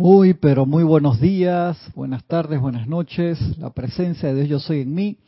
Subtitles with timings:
[0.00, 3.36] Muy, pero muy buenos días, buenas tardes, buenas noches.
[3.58, 5.18] La presencia de Dios yo soy en mí.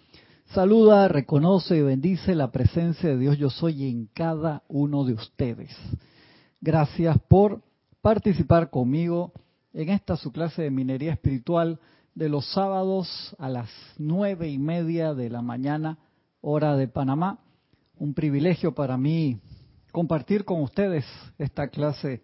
[0.54, 5.76] Saluda, reconoce y bendice la presencia de Dios yo soy en cada uno de ustedes.
[6.60, 7.62] Gracias por
[8.00, 9.32] participar conmigo
[9.72, 11.80] en esta su clase de minería espiritual
[12.14, 13.68] de los sábados a las
[13.98, 15.98] nueve y media de la mañana,
[16.42, 17.40] hora de Panamá.
[17.96, 19.40] Un privilegio para mí
[19.90, 21.04] compartir con ustedes
[21.38, 22.22] esta clase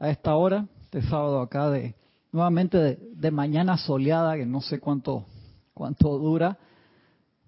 [0.00, 1.96] a esta hora este sábado acá de
[2.30, 5.26] nuevamente de, mañana soleada, que no sé cuánto
[5.74, 6.58] cuánto dura,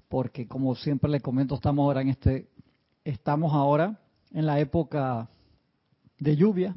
[0.09, 2.49] porque como siempre le comento, estamos ahora en este
[3.05, 4.01] estamos ahora
[4.33, 5.29] en la época
[6.19, 6.75] de lluvia,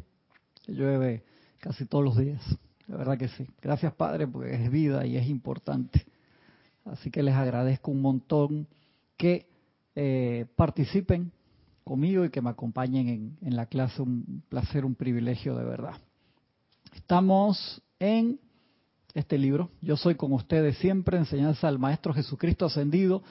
[0.63, 1.23] que llueve
[1.57, 2.41] casi todos los días.
[2.85, 3.47] De verdad que sí.
[3.59, 6.05] Gracias Padre, porque es vida y es importante.
[6.85, 8.67] Así que les agradezco un montón
[9.17, 9.47] que
[9.95, 11.31] eh, participen
[11.83, 14.03] conmigo y que me acompañen en, en la clase.
[14.03, 15.95] Un placer, un privilegio de verdad.
[16.93, 18.39] Estamos en
[19.13, 23.23] este libro, Yo soy con ustedes siempre, enseñanza al Maestro Jesucristo ascendido.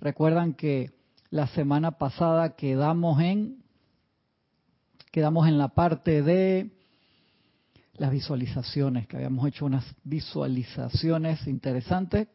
[0.00, 0.90] Recuerdan que
[1.30, 3.62] la semana pasada quedamos en
[5.12, 6.72] quedamos en la parte de
[7.96, 12.26] las visualizaciones, que habíamos hecho unas visualizaciones interesantes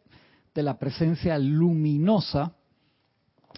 [0.56, 2.54] de la presencia luminosa.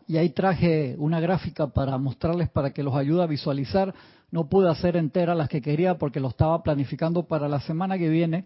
[0.07, 3.93] Y ahí traje una gráfica para mostrarles, para que los ayude a visualizar
[4.31, 8.09] no pude hacer entera las que quería porque lo estaba planificando para la semana que
[8.09, 8.45] viene,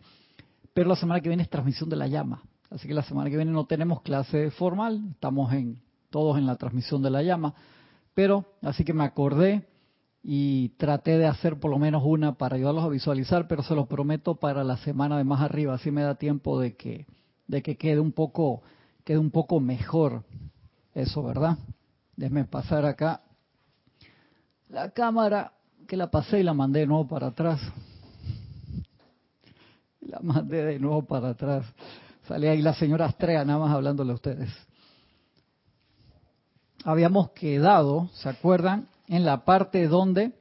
[0.73, 2.43] pero la semana que viene es transmisión de la llama.
[2.71, 6.55] Así que la semana que viene no tenemos clase formal, estamos en todos en la
[6.55, 7.53] transmisión de la llama,
[8.13, 9.67] pero así que me acordé
[10.23, 13.85] y traté de hacer por lo menos una para ayudarlos a visualizar, pero se lo
[13.85, 17.05] prometo para la semana de más arriba, así me da tiempo de que
[17.47, 18.63] de que quede un poco
[19.03, 20.23] quede un poco mejor
[20.95, 21.59] eso, ¿verdad?
[22.15, 23.21] Déjenme pasar acá
[24.67, 25.53] la cámara
[25.85, 27.61] que la pasé y la mandé de nuevo para atrás.
[30.01, 31.65] La mandé de nuevo para atrás.
[32.27, 34.49] Sale ahí la señora Astrea nada más hablándole a ustedes.
[36.83, 38.87] Habíamos quedado, ¿se acuerdan?
[39.07, 40.33] En la parte donde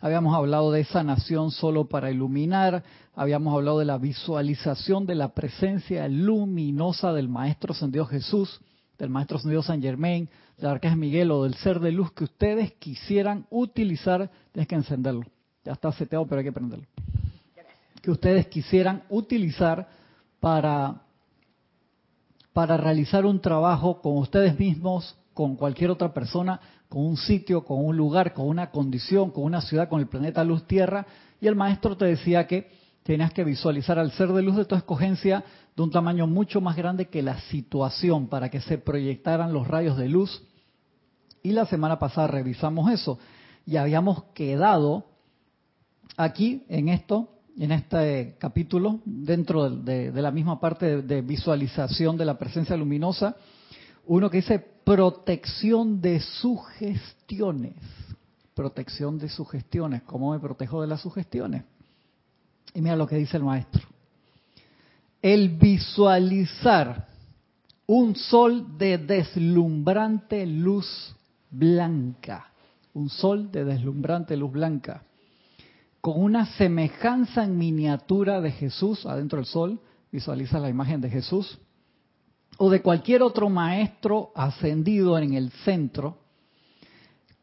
[0.00, 2.82] habíamos hablado de sanación solo para iluminar,
[3.14, 8.60] habíamos hablado de la visualización de la presencia luminosa del Maestro Dios Jesús,
[9.02, 12.72] del Maestro Dios San Germain, del Arcángel Miguel o del ser de luz que ustedes
[12.74, 15.24] quisieran utilizar, tienes que encenderlo.
[15.64, 16.86] Ya está seteado, pero hay que prenderlo.
[18.00, 19.88] Que ustedes quisieran utilizar
[20.38, 21.02] para,
[22.52, 27.84] para realizar un trabajo con ustedes mismos, con cualquier otra persona, con un sitio, con
[27.84, 31.04] un lugar, con una condición, con una ciudad, con el planeta Luz Tierra.
[31.40, 32.70] Y el maestro te decía que
[33.02, 36.76] tenías que visualizar al ser de luz de tu escogencia de un tamaño mucho más
[36.76, 40.42] grande que la situación para que se proyectaran los rayos de luz.
[41.42, 43.18] Y la semana pasada revisamos eso
[43.66, 45.06] y habíamos quedado
[46.16, 52.38] aquí en esto, en este capítulo, dentro de, la misma parte de, visualización de la
[52.38, 53.36] presencia luminosa,
[54.06, 57.74] uno que dice protección de sugestiones.
[58.54, 60.02] Protección de sugestiones.
[60.02, 61.64] ¿Cómo me protejo de las sugestiones?
[62.74, 63.82] Y mira lo que dice el maestro.
[65.20, 67.08] El visualizar
[67.86, 71.14] un sol de deslumbrante luz
[71.50, 72.52] blanca,
[72.94, 75.04] un sol de deslumbrante luz blanca,
[76.00, 79.80] con una semejanza en miniatura de Jesús adentro del sol,
[80.10, 81.58] visualiza la imagen de Jesús,
[82.58, 86.18] o de cualquier otro maestro ascendido en el centro,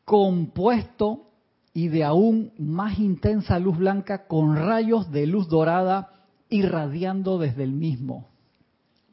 [0.05, 1.28] compuesto
[1.79, 7.71] y de aún más intensa luz blanca con rayos de luz dorada irradiando desde el
[7.71, 8.27] mismo.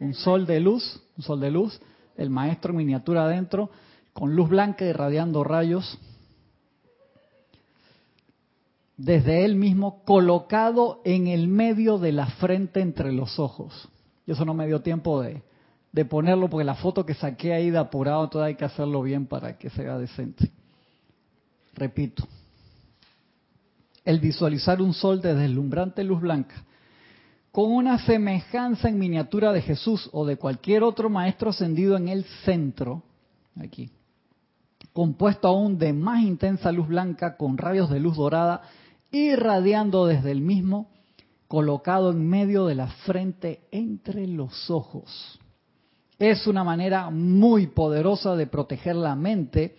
[0.01, 1.81] Un sol de luz, un sol de luz,
[2.17, 3.71] el maestro en miniatura adentro,
[4.13, 5.97] con luz blanca irradiando rayos
[8.97, 13.89] desde él mismo, colocado en el medio de la frente entre los ojos.
[14.27, 15.41] Y eso no me dio tiempo de,
[15.93, 19.27] de ponerlo porque la foto que saqué ahí de apurado, todavía hay que hacerlo bien
[19.27, 20.51] para que sea decente.
[21.75, 22.27] Repito,
[24.07, 26.65] el visualizar un sol de deslumbrante luz blanca,
[27.51, 32.25] con una semejanza en miniatura de Jesús o de cualquier otro maestro ascendido en el
[32.45, 33.03] centro,
[33.57, 33.91] aquí,
[34.93, 38.63] compuesto aún de más intensa luz blanca con rayos de luz dorada,
[39.11, 40.89] irradiando desde el mismo,
[41.49, 45.41] colocado en medio de la frente entre los ojos.
[46.19, 49.77] Es una manera muy poderosa de proteger la mente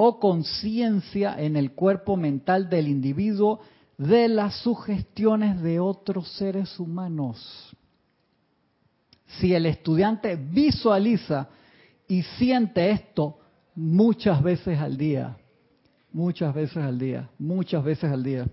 [0.00, 3.58] o conciencia en el cuerpo mental del individuo
[3.96, 7.76] de las sugestiones de otros seres humanos.
[9.40, 11.48] Si el estudiante visualiza
[12.06, 13.40] y siente esto
[13.74, 15.36] muchas veces al día,
[16.12, 18.46] muchas veces al día, muchas veces al día,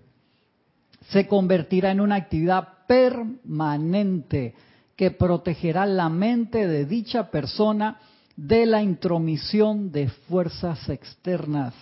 [1.11, 4.55] se convertirá en una actividad permanente
[4.95, 7.99] que protegerá la mente de dicha persona
[8.35, 11.73] de la intromisión de fuerzas externas.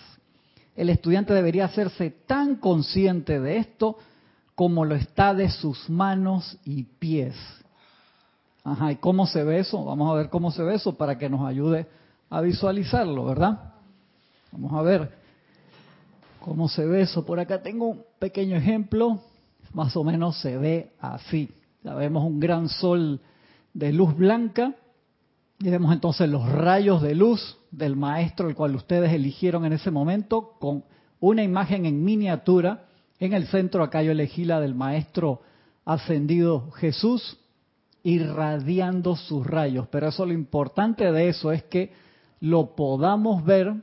[0.76, 3.98] El estudiante debería hacerse tan consciente de esto
[4.56, 7.36] como lo está de sus manos y pies.
[8.64, 9.84] Ajá, ¿y cómo se ve eso?
[9.84, 11.88] Vamos a ver cómo se ve eso para que nos ayude
[12.30, 13.74] a visualizarlo, ¿verdad?
[14.52, 15.12] Vamos a ver
[16.40, 17.26] cómo se ve eso.
[17.26, 19.20] Por acá tengo un pequeño ejemplo,
[19.74, 21.52] más o menos se ve así.
[21.84, 23.20] Ya vemos un gran sol
[23.74, 24.76] de luz blanca
[25.64, 29.92] y vemos entonces los rayos de luz del maestro, el cual ustedes eligieron en ese
[29.92, 30.84] momento, con
[31.22, 32.84] una imagen en miniatura.
[33.18, 35.40] En el centro acá yo elegí la del maestro
[35.86, 37.38] ascendido Jesús,
[38.04, 39.88] irradiando sus rayos.
[39.88, 41.94] Pero eso lo importante de eso es que
[42.42, 43.74] lo podamos ver,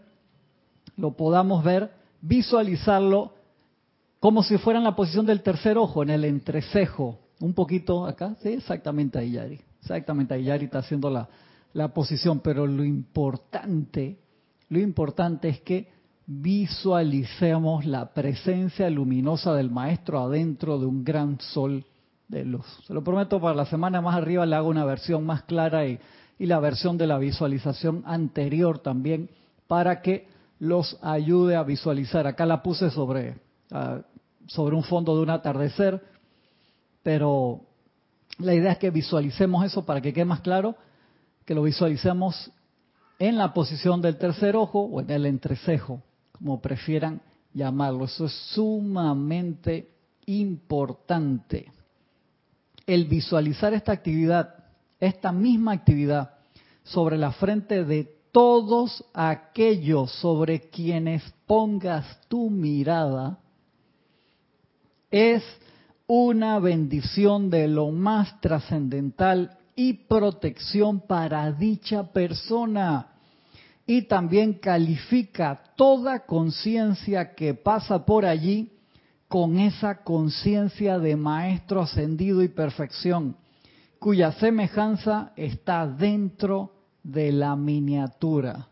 [0.99, 3.33] lo podamos ver, visualizarlo
[4.19, 7.19] como si fuera en la posición del tercer ojo, en el entrecejo.
[7.41, 9.59] Un poquito acá, sí, exactamente ahí, Yari.
[9.81, 11.27] Exactamente ahí, Yari está haciendo la,
[11.73, 12.41] la posición.
[12.41, 14.19] Pero lo importante,
[14.69, 15.89] lo importante es que
[16.27, 21.85] visualicemos la presencia luminosa del Maestro adentro de un gran sol
[22.29, 22.67] de luz.
[22.87, 25.99] Se lo prometo, para la semana más arriba le hago una versión más clara y,
[26.39, 29.31] y la versión de la visualización anterior también
[29.67, 30.29] para que
[30.61, 32.27] los ayude a visualizar.
[32.27, 33.39] Acá la puse sobre,
[33.73, 34.01] uh,
[34.47, 36.01] sobre un fondo de un atardecer,
[37.03, 37.63] pero
[38.39, 40.77] la idea es que visualicemos eso para que quede más claro,
[41.51, 42.53] que lo visualicemos
[43.19, 46.01] en la posición del tercer ojo o en el entrecejo,
[46.31, 47.21] como prefieran
[47.53, 48.05] llamarlo.
[48.05, 49.91] Eso es sumamente
[50.27, 51.73] importante
[52.87, 54.63] el visualizar esta actividad,
[55.01, 56.37] esta misma actividad,
[56.85, 63.41] sobre la frente de todos aquellos sobre quienes pongas tu mirada,
[65.11, 65.43] es
[66.07, 73.13] una bendición de lo más trascendental y protección para dicha persona.
[73.87, 78.73] Y también califica toda conciencia que pasa por allí
[79.27, 83.37] con esa conciencia de maestro ascendido y perfección,
[83.99, 88.69] cuya semejanza está dentro de la miniatura.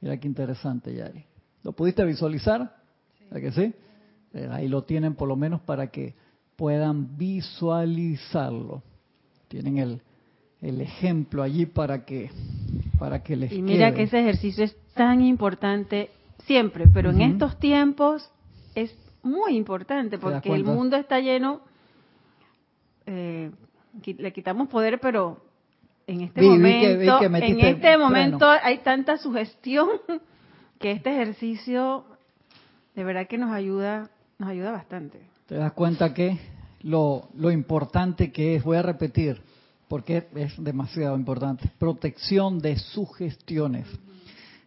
[0.00, 1.22] Mira qué interesante, Yari.
[1.64, 2.76] ¿Lo pudiste visualizar?
[3.30, 3.74] ¿verdad que sí?
[4.32, 6.14] Eh, ahí lo tienen por lo menos para que
[6.56, 8.82] puedan visualizarlo.
[9.48, 10.02] Tienen el,
[10.62, 12.30] el ejemplo allí para que
[12.98, 13.96] para que les Y mira quede.
[13.96, 16.10] que ese ejercicio es tan importante
[16.46, 18.30] siempre, pero en estos tiempos
[18.74, 21.60] es muy importante porque el mundo está lleno,
[23.06, 23.50] eh,
[24.04, 25.38] le quitamos poder, pero
[26.06, 28.04] en este Vi- vi momento, que- vi que en este freno.
[28.04, 29.88] momento hay tanta sugestión
[30.78, 32.04] que este ejercicio
[32.94, 35.20] de verdad que nos ayuda, nos ayuda bastante.
[35.46, 36.38] Te das cuenta que
[36.82, 39.40] lo, lo importante que es, voy a repetir,
[39.88, 43.86] porque es demasiado importante, protección de sugestiones.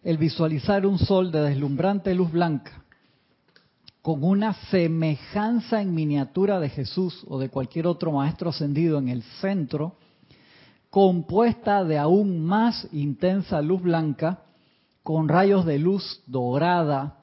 [0.03, 2.79] El visualizar un sol de deslumbrante luz blanca
[4.01, 9.21] con una semejanza en miniatura de Jesús o de cualquier otro maestro ascendido en el
[9.41, 9.97] centro,
[10.89, 14.41] compuesta de aún más intensa luz blanca,
[15.03, 17.19] con rayos de luz dorada,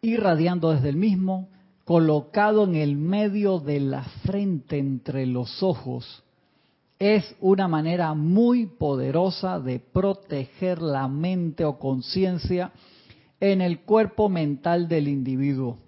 [0.00, 1.48] irradiando desde el mismo,
[1.84, 6.23] colocado en el medio de la frente entre los ojos,
[6.98, 12.72] es una manera muy poderosa de proteger la mente o conciencia
[13.40, 15.78] en el cuerpo mental del individuo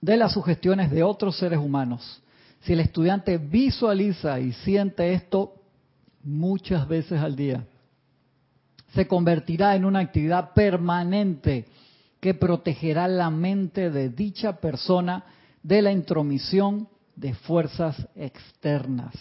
[0.00, 2.22] de las sugestiones de otros seres humanos.
[2.60, 5.54] Si el estudiante visualiza y siente esto
[6.22, 7.64] muchas veces al día,
[8.94, 11.66] se convertirá en una actividad permanente
[12.20, 15.24] que protegerá la mente de dicha persona
[15.62, 19.14] de la intromisión de fuerzas externas.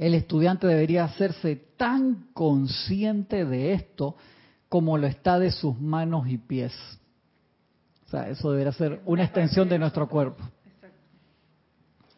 [0.00, 4.16] El estudiante debería hacerse tan consciente de esto
[4.70, 6.72] como lo está de sus manos y pies.
[8.06, 10.42] O sea, eso debería ser una extensión de nuestro cuerpo.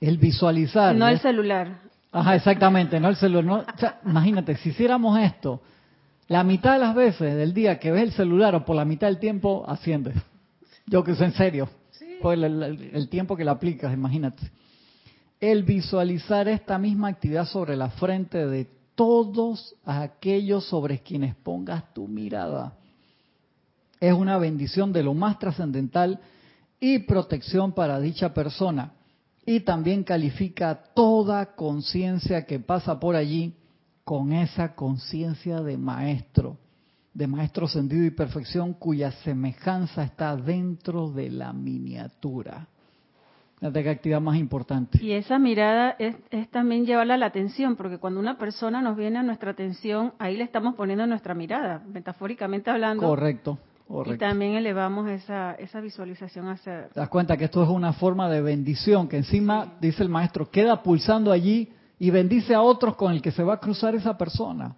[0.01, 0.95] El visualizar.
[0.95, 1.81] No el celular.
[2.13, 3.45] Ajá, exactamente, no el celular.
[3.45, 5.61] no- o sea, imagínate, si hiciéramos esto,
[6.29, 9.09] la mitad de las veces del día que ves el celular o por la mitad
[9.09, 10.15] del tiempo, asciendes.
[10.87, 11.69] Yo que sé, en serio.
[12.21, 14.53] Por el, el- el tiempo que la aplicas, imagínate.
[15.43, 22.07] El visualizar esta misma actividad sobre la frente de todos aquellos sobre quienes pongas tu
[22.07, 22.79] mirada
[23.99, 26.21] es una bendición de lo más trascendental
[26.79, 28.93] y protección para dicha persona.
[29.45, 33.57] Y también califica toda conciencia que pasa por allí
[34.05, 36.57] con esa conciencia de maestro,
[37.13, 42.69] de maestro sentido y perfección cuya semejanza está dentro de la miniatura.
[43.71, 44.99] Qué actividad más importante.
[45.03, 46.17] Y esa mirada es,
[46.51, 50.37] también llevarla a la atención, porque cuando una persona nos viene a nuestra atención, ahí
[50.37, 53.07] le estamos poniendo nuestra mirada, metafóricamente hablando.
[53.07, 53.59] Correcto.
[53.87, 54.15] Correcto.
[54.15, 56.89] Y también elevamos esa, esa visualización hacia...
[56.89, 60.51] Te das cuenta que esto es una forma de bendición, que encima, dice el maestro,
[60.51, 64.17] queda pulsando allí y bendice a otros con el que se va a cruzar esa
[64.17, 64.77] persona.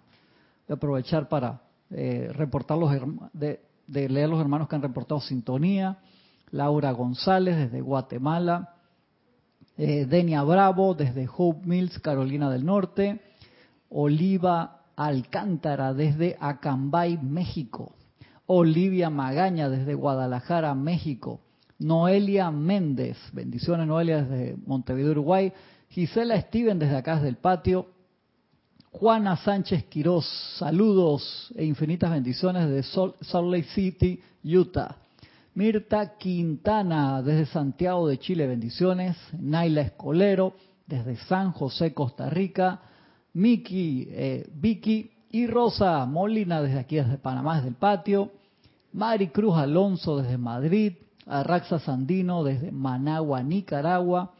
[0.67, 1.61] De aprovechar para
[1.91, 2.91] eh, reportar los,
[3.31, 5.97] de, de leer los hermanos que han reportado sintonía.
[6.51, 8.74] Laura González desde Guatemala,
[9.77, 13.19] eh, Denia Bravo desde Hope Mills, Carolina del Norte,
[13.89, 17.95] Oliva Alcántara desde Acambay, México,
[18.45, 21.41] Olivia Magaña desde Guadalajara, México,
[21.79, 25.51] Noelia Méndez, bendiciones Noelia desde Montevideo, Uruguay,
[25.89, 27.87] Gisela Steven desde acá del patio,
[28.91, 30.25] Juana Sánchez Quiroz,
[30.57, 34.95] saludos e infinitas bendiciones desde Salt Lake City, Utah.
[35.55, 39.15] Mirta Quintana desde Santiago de Chile, bendiciones.
[39.39, 40.53] Naila Escolero
[40.85, 42.81] desde San José, Costa Rica.
[43.31, 48.31] Miki, eh, Vicky y Rosa Molina desde aquí, desde Panamá, desde el patio.
[48.91, 50.95] Mari Cruz Alonso desde Madrid.
[51.25, 54.33] Arraxa Sandino desde Managua, Nicaragua.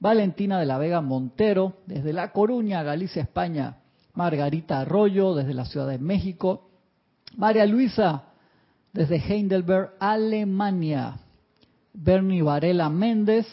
[0.00, 3.76] Valentina de la Vega Montero desde La Coruña, Galicia, España.
[4.14, 6.70] Margarita Arroyo desde la Ciudad de México.
[7.36, 8.24] María Luisa
[8.96, 11.18] desde Heidelberg, Alemania.
[11.92, 13.46] Bernie Varela Méndez.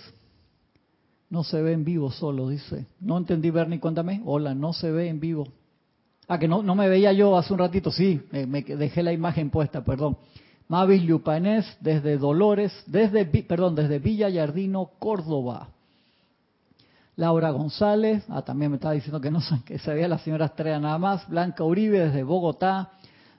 [1.30, 2.86] No se ve en vivo solo, dice.
[3.00, 4.22] No entendí, Bernie, cuéntame.
[4.26, 5.48] Hola, no se ve en vivo.
[6.28, 9.50] Ah, que no, no me veía yo hace un ratito, sí, me, dejé la imagen
[9.50, 10.18] puesta, perdón.
[10.70, 15.68] Mavis Lupanés desde Dolores, desde, perdón, desde Villa Yardino, Córdoba.
[17.18, 20.80] Laura González, ah, también me estaba diciendo que no que se veía la señora Estrella
[20.80, 21.28] nada más.
[21.28, 22.92] Blanca Uribe desde Bogotá.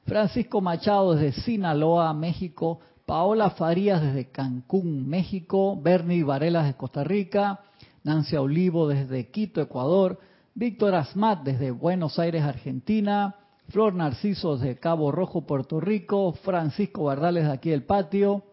[0.06, 7.61] Francisco Machado desde Sinaloa, México, Paola Farías desde Cancún, México, Bernie Varela desde Costa Rica,
[8.02, 10.18] Nancy Olivo desde Quito, Ecuador,
[10.54, 13.37] Víctor Asmat desde Buenos Aires, Argentina,
[13.68, 18.44] Flor Narciso desde Cabo Rojo, Puerto Rico, Francisco Bardales de aquí del patio,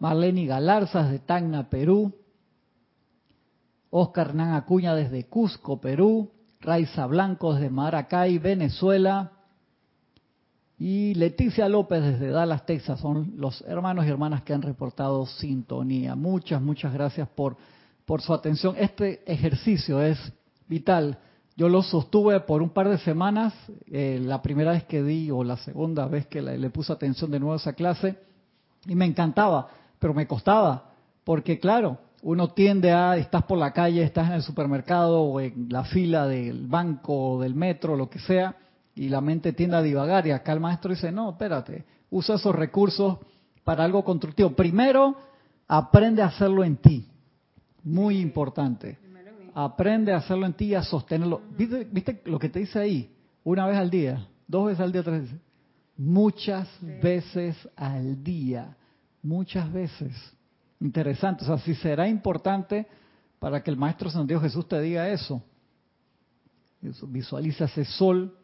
[0.00, 2.12] Marlene Galarza desde Tacna, Perú,
[3.90, 9.32] Oscar Hernán Acuña desde Cusco, Perú, Raiza Blanco desde Maracay, Venezuela,
[10.84, 16.16] y Leticia López desde Dallas, Texas, son los hermanos y hermanas que han reportado sintonía.
[16.16, 17.56] Muchas, muchas gracias por,
[18.04, 18.74] por su atención.
[18.76, 20.18] Este ejercicio es
[20.66, 21.20] vital.
[21.56, 23.54] Yo lo sostuve por un par de semanas,
[23.92, 27.38] eh, la primera vez que di o la segunda vez que le, puse atención de
[27.38, 28.18] nuevo a esa clase,
[28.84, 29.68] y me encantaba,
[30.00, 30.90] pero me costaba,
[31.22, 35.68] porque claro, uno tiende a, estás por la calle, estás en el supermercado o en
[35.68, 38.56] la fila del banco o del metro, lo que sea,
[38.94, 42.54] y la mente tiende a divagar y acá el maestro dice, no, espérate, usa esos
[42.54, 43.18] recursos
[43.64, 44.50] para algo constructivo.
[44.50, 45.16] Primero,
[45.66, 47.08] aprende a hacerlo en ti.
[47.84, 48.98] Muy importante.
[49.54, 51.42] Aprende a hacerlo en ti y a sostenerlo.
[51.56, 53.14] ¿Viste, ¿Viste, lo que te dice ahí?
[53.44, 55.40] Una vez al día, dos veces al día, tres veces.
[55.96, 56.68] Muchas
[57.02, 58.76] veces al día.
[59.22, 60.12] Muchas veces.
[60.80, 61.44] Interesante.
[61.44, 62.86] O sea, si será importante
[63.38, 65.42] para que el Maestro Santo Jesús te diga eso.
[67.08, 68.36] Visualiza ese sol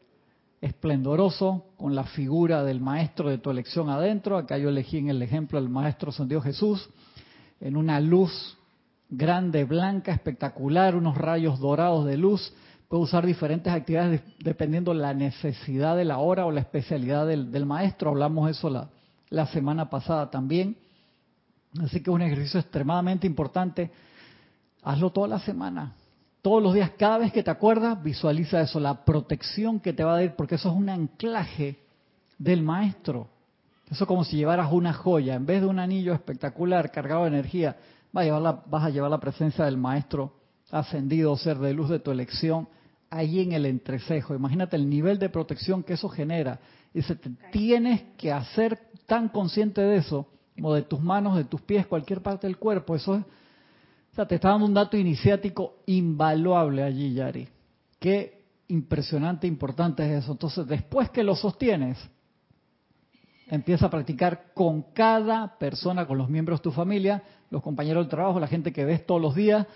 [0.61, 4.37] esplendoroso con la figura del maestro de tu elección adentro.
[4.37, 6.89] Acá yo elegí en el ejemplo el maestro San Dios Jesús,
[7.61, 8.57] en una luz
[9.09, 12.53] grande, blanca, espectacular, unos rayos dorados de luz.
[12.89, 18.11] Puedo usar diferentes actividades dependiendo la necesidad de la hora o la especialidad del, maestro.
[18.11, 18.71] Hablamos eso
[19.29, 20.77] la semana pasada también.
[21.81, 23.91] Así que es un ejercicio extremadamente importante.
[24.83, 25.95] Hazlo toda la semana
[26.43, 30.15] todos los días, cada vez que te acuerdas, visualiza eso, la protección que te va
[30.15, 31.79] a dar, porque eso es un anclaje
[32.39, 33.29] del maestro.
[33.91, 37.29] Eso es como si llevaras una joya, en vez de un anillo espectacular cargado de
[37.29, 37.77] energía,
[38.13, 40.33] vas a llevar la, vas a llevar la presencia del maestro
[40.71, 42.69] ascendido, ser de luz de tu elección,
[43.11, 44.35] ahí en el entrecejo.
[44.35, 46.61] Imagínate el nivel de protección que eso genera.
[46.93, 51.45] Y se te tienes que hacer tan consciente de eso, como de tus manos, de
[51.45, 52.95] tus pies, cualquier parte del cuerpo.
[52.95, 53.25] Eso es
[54.27, 57.49] te está dando un dato iniciático invaluable allí, Yari.
[57.99, 60.33] Qué impresionante, importante es eso.
[60.33, 61.99] Entonces, después que lo sostienes,
[63.49, 68.11] empieza a practicar con cada persona, con los miembros de tu familia, los compañeros del
[68.11, 69.67] trabajo, la gente que ves todos los días,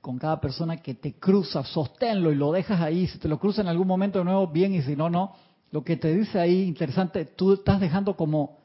[0.00, 3.06] con cada persona que te cruza, sosténlo y lo dejas ahí.
[3.06, 5.32] Si te lo cruza en algún momento de nuevo, bien, y si no, no.
[5.70, 8.58] Lo que te dice ahí, interesante, tú estás dejando como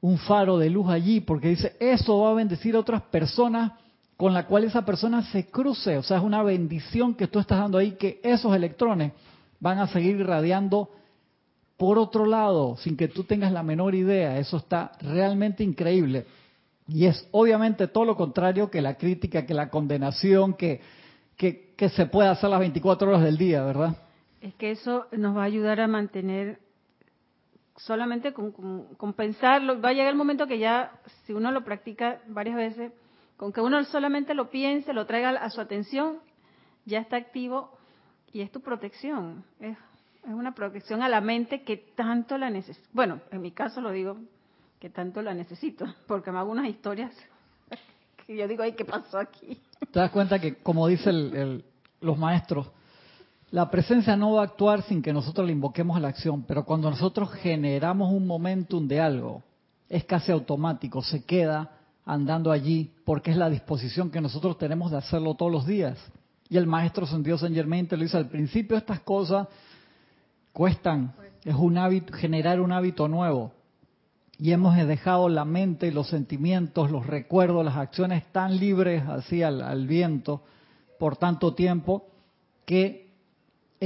[0.00, 3.72] un faro de luz allí, porque dice, eso va a bendecir a otras personas
[4.22, 5.98] con la cual esa persona se cruce.
[5.98, 9.10] O sea, es una bendición que tú estás dando ahí, que esos electrones
[9.58, 10.90] van a seguir irradiando
[11.76, 14.38] por otro lado, sin que tú tengas la menor idea.
[14.38, 16.24] Eso está realmente increíble.
[16.86, 20.80] Y es obviamente todo lo contrario que la crítica, que la condenación, que,
[21.36, 23.96] que, se puede hacer las 24 horas del día, ¿verdad?
[24.40, 26.60] Es que eso nos va a ayudar a mantener
[27.76, 29.80] solamente con, con, pensarlo.
[29.80, 30.92] Va a llegar el momento que ya,
[31.26, 32.92] si uno lo practica varias veces,
[33.42, 36.18] con que uno solamente lo piense, lo traiga a su atención,
[36.84, 37.76] ya está activo
[38.32, 39.44] y es tu protección.
[39.58, 39.76] Es,
[40.22, 42.86] es una protección a la mente que tanto la necesito.
[42.92, 44.16] Bueno, en mi caso lo digo,
[44.78, 47.12] que tanto la necesito, porque me hago unas historias
[48.28, 49.60] que yo digo, ay, ¿qué pasó aquí?
[49.90, 51.64] Te das cuenta que, como dicen
[52.00, 52.70] los maestros,
[53.50, 56.64] la presencia no va a actuar sin que nosotros le invoquemos a la acción, pero
[56.64, 59.42] cuando nosotros generamos un momentum de algo,
[59.88, 64.98] es casi automático, se queda andando allí, porque es la disposición que nosotros tenemos de
[64.98, 65.98] hacerlo todos los días.
[66.48, 69.48] Y el maestro Dios Saint Germain te lo dice al principio, estas cosas
[70.52, 73.52] cuestan, es un hábito, generar un hábito nuevo
[74.42, 79.86] y hemos dejado la mente, los sentimientos, los recuerdos, las acciones tan libres así al,
[79.86, 80.42] viento
[80.98, 82.06] por tanto tiempo
[82.66, 83.01] que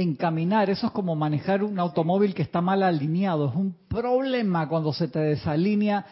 [0.01, 4.93] encaminar, eso es como manejar un automóvil que está mal alineado, es un problema cuando
[4.93, 6.05] se te desalinea,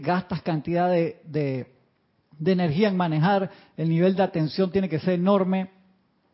[0.00, 1.68] gastas cantidad de,
[2.44, 5.70] energía en manejar, el nivel de atención tiene que ser enorme,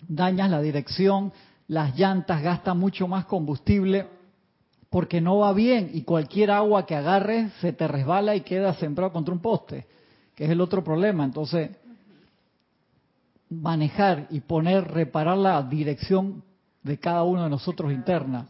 [0.09, 1.31] dañas la dirección,
[1.67, 4.07] las llantas gastan mucho más combustible,
[4.89, 9.13] porque no va bien y cualquier agua que agarres se te resbala y queda sembrado
[9.13, 9.87] contra un poste,
[10.35, 11.25] que es el otro problema.
[11.27, 11.69] Entonces,
[13.51, 16.48] manejar y poner, reparar la dirección
[16.89, 18.49] de cada uno de nosotros interna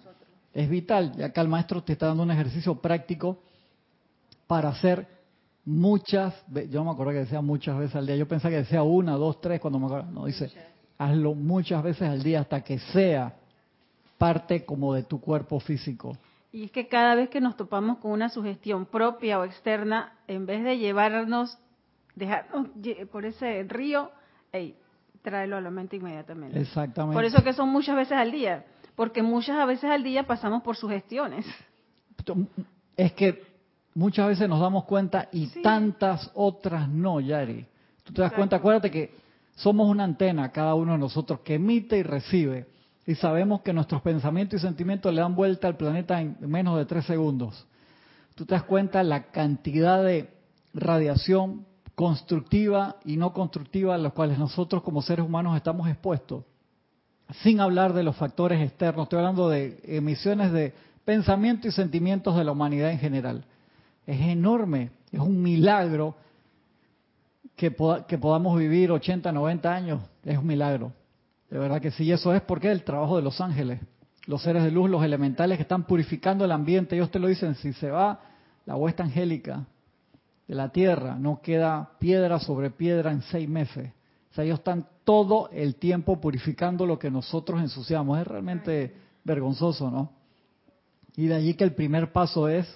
[0.54, 1.12] es vital.
[1.18, 3.38] Y acá el maestro te está dando un ejercicio práctico
[4.46, 5.06] para hacer
[5.64, 6.34] muchas,
[6.70, 9.40] yo me acuerdo que decía muchas veces al día, yo pensaba que decía una, dos,
[9.40, 10.50] tres, cuando me acuerdo, no, dice,
[10.96, 13.36] hazlo muchas veces al día hasta que sea
[14.16, 16.16] parte como de tu cuerpo físico.
[16.52, 20.46] Y es que cada vez que nos topamos con una sugestión propia o externa, en
[20.46, 21.58] vez de llevarnos,
[22.14, 22.68] dejarnos
[23.12, 24.10] por ese río,
[24.52, 24.74] hey,
[25.22, 26.60] tráelo a la mente inmediatamente.
[26.60, 27.14] Exactamente.
[27.14, 30.76] Por eso que son muchas veces al día, porque muchas veces al día pasamos por
[30.76, 31.46] sugestiones.
[32.96, 33.42] Es que
[33.94, 37.66] muchas veces nos damos cuenta y tantas otras no, Yari.
[38.04, 39.14] Tú te das cuenta, acuérdate que
[39.54, 42.66] somos una antena, cada uno de nosotros, que emite y recibe
[43.08, 46.84] y sabemos que nuestros pensamientos y sentimientos le dan vuelta al planeta en menos de
[46.84, 47.66] tres segundos.
[48.34, 50.28] Tú te das cuenta la cantidad de
[50.74, 51.64] radiación
[51.98, 56.44] constructiva y no constructiva a los cuales nosotros como seres humanos estamos expuestos.
[57.42, 62.44] Sin hablar de los factores externos, estoy hablando de emisiones de pensamientos y sentimientos de
[62.44, 63.44] la humanidad en general.
[64.06, 66.14] Es enorme, es un milagro
[67.56, 70.92] que, podamos vivir 80, 90 años, es un milagro.
[71.50, 73.80] De verdad que sí, eso es porque el trabajo de los ángeles,
[74.26, 76.94] los seres de luz, los elementales que están purificando el ambiente.
[76.94, 78.20] Ellos te lo dicen, si se va
[78.66, 79.66] la huesta angélica
[80.48, 83.92] de la tierra, no queda piedra sobre piedra en seis meses.
[84.30, 88.18] O sea, ellos están todo el tiempo purificando lo que nosotros ensuciamos.
[88.18, 90.10] Es realmente vergonzoso, ¿no?
[91.16, 92.66] Y de allí que el primer paso es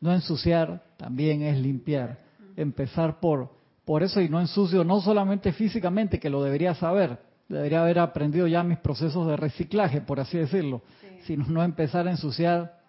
[0.00, 2.18] no ensuciar, también es limpiar.
[2.56, 3.50] Empezar por,
[3.84, 8.46] por eso y no ensucio, no solamente físicamente, que lo debería saber, debería haber aprendido
[8.46, 10.82] ya mis procesos de reciclaje, por así decirlo,
[11.24, 12.80] sino no empezar a ensuciar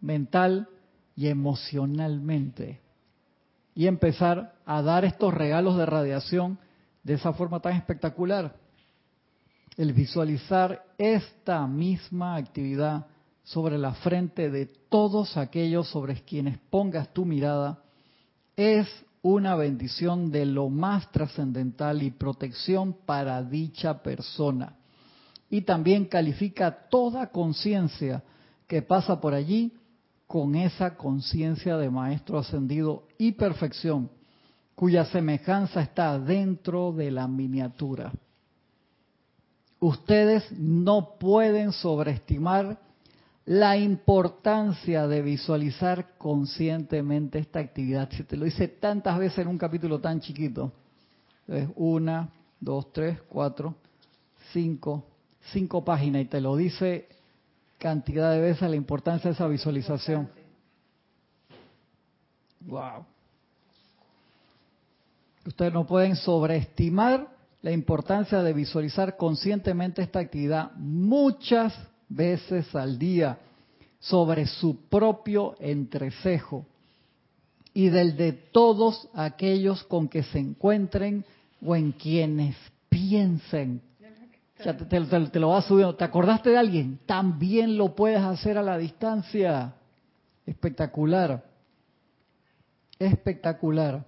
[0.00, 0.68] mental
[1.14, 2.85] y emocionalmente.
[3.76, 6.58] Y empezar a dar estos regalos de radiación
[7.04, 8.56] de esa forma tan espectacular.
[9.76, 13.06] El visualizar esta misma actividad
[13.44, 17.78] sobre la frente de todos aquellos sobre quienes pongas tu mirada
[18.56, 18.88] es
[19.20, 24.76] una bendición de lo más trascendental y protección para dicha persona.
[25.50, 28.22] Y también califica toda conciencia
[28.66, 29.72] que pasa por allí
[30.26, 34.10] con esa conciencia de maestro ascendido y perfección,
[34.74, 38.12] cuya semejanza está dentro de la miniatura.
[39.78, 42.78] Ustedes no pueden sobreestimar
[43.44, 48.10] la importancia de visualizar conscientemente esta actividad.
[48.10, 50.72] Si te lo dice tantas veces en un capítulo tan chiquito.
[51.46, 53.76] Entonces, una, dos, tres, cuatro,
[54.52, 55.04] cinco,
[55.52, 57.06] cinco páginas y te lo dice
[57.78, 60.28] cantidad de veces la importancia de esa visualización.
[62.60, 63.04] Wow.
[65.46, 67.28] Ustedes no pueden sobreestimar
[67.62, 71.72] la importancia de visualizar conscientemente esta actividad muchas
[72.08, 73.38] veces al día
[73.98, 76.66] sobre su propio entrecejo
[77.74, 81.24] y del de todos aquellos con que se encuentren
[81.64, 82.56] o en quienes
[82.88, 83.82] piensen.
[84.58, 85.94] Te, lo vas subiendo.
[85.94, 86.98] ¿Te acordaste de alguien?
[87.06, 89.74] También lo puedes hacer a la distancia.
[90.46, 91.44] Espectacular.
[92.98, 94.04] Espectacular.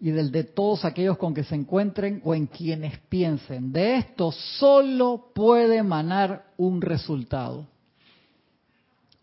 [0.00, 3.72] y del de todos aquellos con que se encuentren o en quienes piensen.
[3.72, 7.66] De esto solo puede emanar un resultado,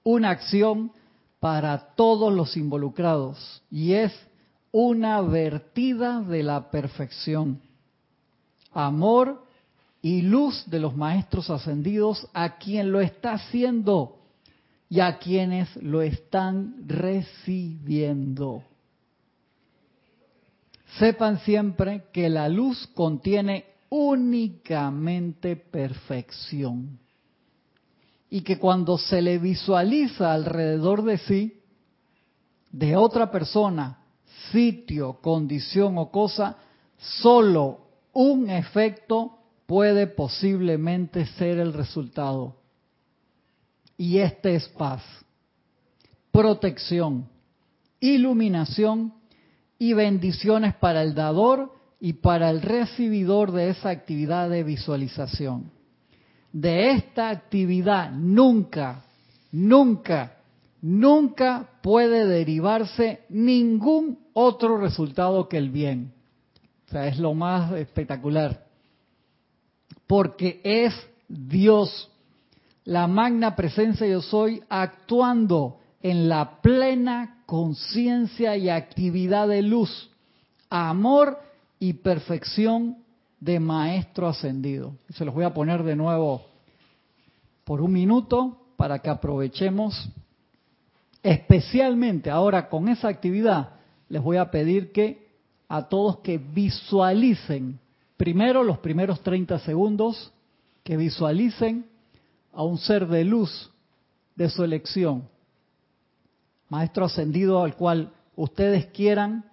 [0.03, 0.91] una acción
[1.39, 4.11] para todos los involucrados y es
[4.71, 7.61] una vertida de la perfección,
[8.75, 9.43] amor
[10.01, 14.19] y luz de los maestros ascendidos a quien lo está haciendo
[14.89, 18.63] y a quienes lo están recibiendo.
[20.99, 26.99] Sepan siempre que la luz contiene únicamente perfección
[28.29, 31.61] y que cuando se le visualiza alrededor de sí,
[32.71, 33.99] de otra persona,
[34.51, 36.57] sitio, condición o cosa,
[36.97, 37.84] solo
[38.15, 42.55] un efecto puede posiblemente ser el resultado.
[43.97, 45.03] Y este es paz,
[46.31, 47.27] protección,
[47.99, 49.13] iluminación
[49.77, 55.71] y bendiciones para el dador y para el recibidor de esa actividad de visualización.
[56.53, 59.03] De esta actividad nunca,
[59.51, 60.37] nunca,
[60.81, 66.14] nunca puede derivarse ningún otro resultado que el bien.
[67.03, 68.65] Es lo más espectacular.
[70.07, 70.93] Porque es
[71.27, 72.09] Dios,
[72.83, 80.11] la magna presencia yo soy, actuando en la plena conciencia y actividad de luz,
[80.69, 81.39] amor
[81.79, 82.97] y perfección
[83.39, 84.93] de Maestro Ascendido.
[85.09, 86.45] Se los voy a poner de nuevo
[87.63, 90.09] por un minuto para que aprovechemos
[91.23, 93.69] especialmente ahora con esa actividad.
[94.09, 95.24] Les voy a pedir que
[95.67, 97.79] a todos que visualicen
[98.17, 100.31] primero los primeros 30 segundos,
[100.83, 101.85] que visualicen
[102.53, 103.71] a un ser de luz
[104.35, 105.27] de su elección
[106.69, 109.45] maestro ascendido al cual ustedes quieran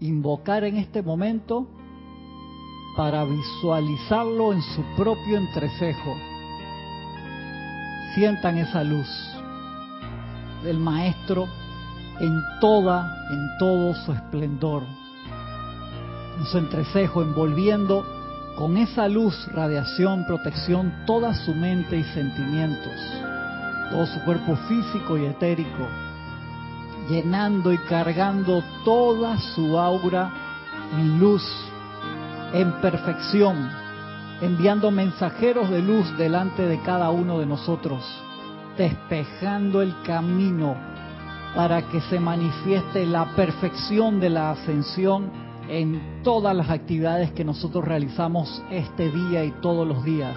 [0.00, 1.66] invocar en este momento
[2.96, 6.14] para visualizarlo en su propio entrecejo.
[8.14, 9.08] Sientan esa luz
[10.64, 11.46] del maestro
[12.20, 14.82] en toda, en todo su esplendor.
[16.38, 18.04] En su entrecejo, envolviendo
[18.56, 22.92] con esa luz, radiación, protección, toda su mente y sentimientos,
[23.90, 25.86] todo su cuerpo físico y etérico
[27.08, 30.30] llenando y cargando toda su aura
[30.98, 31.42] en luz,
[32.52, 33.68] en perfección,
[34.40, 38.04] enviando mensajeros de luz delante de cada uno de nosotros,
[38.76, 40.76] despejando el camino
[41.54, 47.84] para que se manifieste la perfección de la ascensión en todas las actividades que nosotros
[47.84, 50.36] realizamos este día y todos los días.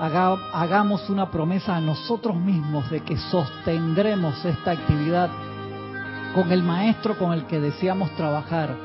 [0.00, 5.28] hagamos una promesa a nosotros mismos de que sostendremos esta actividad
[6.34, 8.76] con el maestro con el que deseamos trabajar,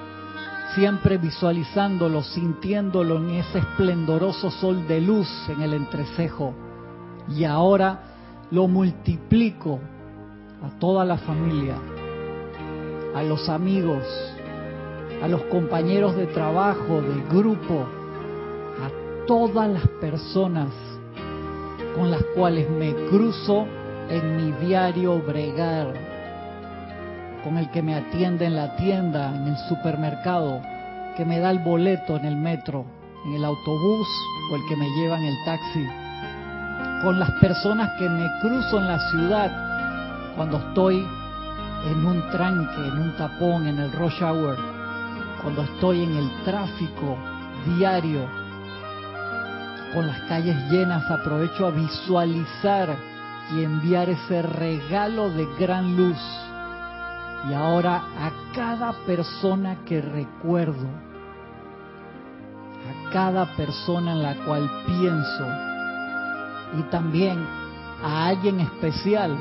[0.74, 6.54] siempre visualizándolo, sintiéndolo en ese esplendoroso sol de luz en el entrecejo.
[7.30, 8.00] Y ahora
[8.50, 9.80] lo multiplico
[10.64, 11.76] a toda la familia,
[13.16, 14.04] a los amigos,
[15.24, 17.88] a los compañeros de trabajo, del grupo,
[18.84, 20.68] a todas las personas
[21.96, 23.66] con las cuales me cruzo
[24.10, 25.94] en mi diario bregar
[27.42, 30.62] con el que me atiende en la tienda, en el supermercado,
[31.16, 32.86] que me da el boleto en el metro,
[33.26, 34.08] en el autobús
[34.52, 35.88] o el que me lleva en el taxi,
[37.02, 41.08] con las personas que me cruzo en la ciudad cuando estoy
[41.86, 44.73] en un tranque, en un tapón, en el rush hour,
[45.44, 47.18] cuando estoy en el tráfico
[47.66, 48.26] diario,
[49.94, 52.96] con las calles llenas, aprovecho a visualizar
[53.54, 56.18] y enviar ese regalo de gran luz.
[57.50, 60.88] Y ahora a cada persona que recuerdo,
[62.90, 65.48] a cada persona en la cual pienso
[66.80, 67.46] y también
[68.02, 69.38] a alguien especial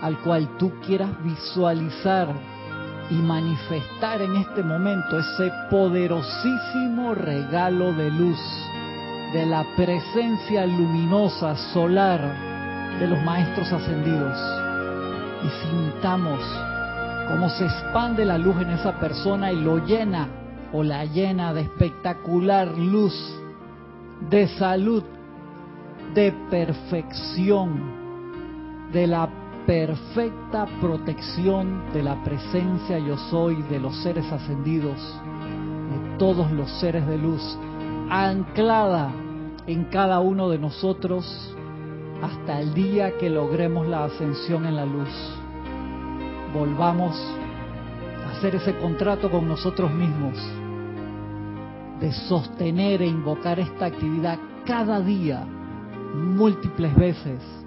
[0.00, 2.28] al cual tú quieras visualizar
[3.10, 8.38] y manifestar en este momento ese poderosísimo regalo de luz
[9.32, 12.20] de la presencia luminosa solar
[12.98, 14.36] de los maestros ascendidos.
[15.44, 16.40] Y sintamos
[17.28, 20.28] cómo se expande la luz en esa persona y lo llena
[20.72, 23.14] o la llena de espectacular luz,
[24.28, 25.04] de salud,
[26.14, 27.98] de perfección,
[28.92, 29.28] de la
[29.68, 37.06] perfecta protección de la presencia yo soy de los seres ascendidos, de todos los seres
[37.06, 37.42] de luz,
[38.08, 39.12] anclada
[39.66, 41.54] en cada uno de nosotros
[42.22, 45.10] hasta el día que logremos la ascensión en la luz.
[46.54, 47.14] Volvamos
[48.38, 50.34] hacer ese contrato con nosotros mismos,
[52.00, 55.44] de sostener e invocar esta actividad cada día,
[56.14, 57.57] múltiples veces,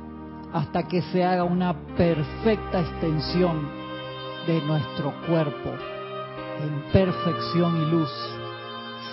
[0.53, 3.69] hasta que se haga una perfecta extensión
[4.47, 5.69] de nuestro cuerpo,
[6.61, 8.11] en perfección y luz,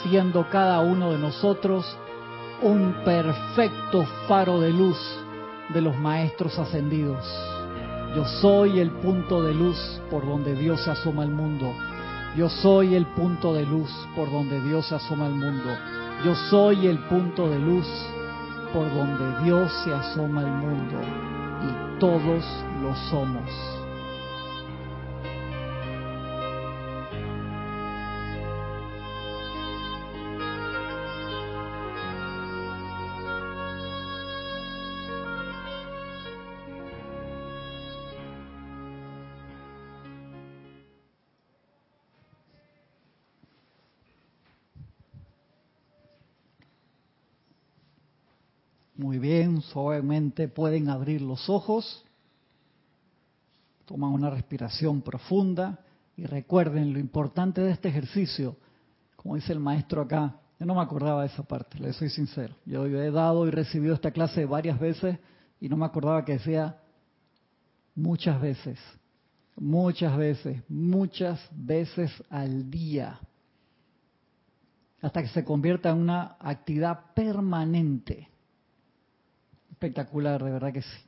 [0.03, 1.97] siendo cada uno de nosotros
[2.63, 4.99] un perfecto faro de luz
[5.69, 7.25] de los maestros ascendidos.
[8.17, 9.77] Yo soy el punto de luz
[10.11, 11.73] por donde Dios se asoma al mundo.
[12.37, 15.71] Yo soy el punto de luz por donde Dios se asoma al mundo.
[16.25, 17.87] Yo soy el punto de luz
[18.73, 21.01] por donde Dios se asoma al mundo.
[21.63, 22.45] Y todos
[22.83, 23.78] lo somos.
[49.63, 52.05] Suavemente pueden abrir los ojos,
[53.85, 55.79] toman una respiración profunda
[56.17, 58.57] y recuerden lo importante de este ejercicio,
[59.17, 62.55] como dice el maestro acá, yo no me acordaba de esa parte, le soy sincero,
[62.67, 65.19] yo, he dado y recibido esta clase varias veces
[65.61, 66.79] y no me acordaba que decía
[67.95, 68.79] muchas veces,
[69.57, 73.21] muchas veces, muchas veces al día,
[75.01, 78.29] hasta que se convierta en una actividad permanente
[79.79, 80.99] espectacular, de verdad que sí.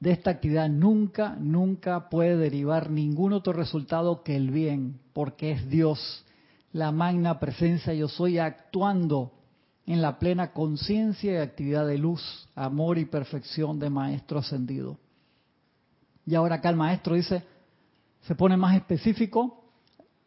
[0.00, 5.68] De esta actividad nunca, nunca puede derivar ningún otro resultado que el bien, porque es
[5.68, 6.24] Dios,
[6.72, 9.32] la magna presencia yo soy actuando
[9.86, 14.98] en la plena conciencia y actividad de luz, amor y perfección de Maestro Ascendido.
[16.26, 17.44] Y ahora acá el Maestro dice,
[18.22, 19.63] se pone más específico,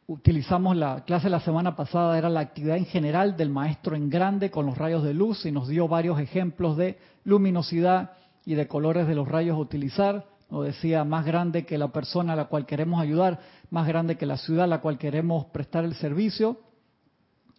[0.07, 4.49] utilizamos la clase la semana pasada, era la actividad en general del maestro en grande
[4.49, 8.11] con los rayos de luz y nos dio varios ejemplos de luminosidad
[8.45, 10.25] y de colores de los rayos a utilizar.
[10.49, 14.25] Nos decía más grande que la persona a la cual queremos ayudar, más grande que
[14.25, 16.57] la ciudad a la cual queremos prestar el servicio.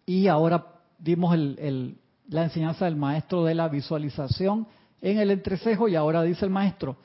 [0.07, 0.65] Y ahora
[0.97, 4.65] dimos la enseñanza del maestro de la visualización
[5.01, 6.97] en el entrecejo y ahora dice el maestro,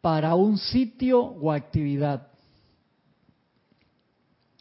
[0.00, 2.28] para un sitio o actividad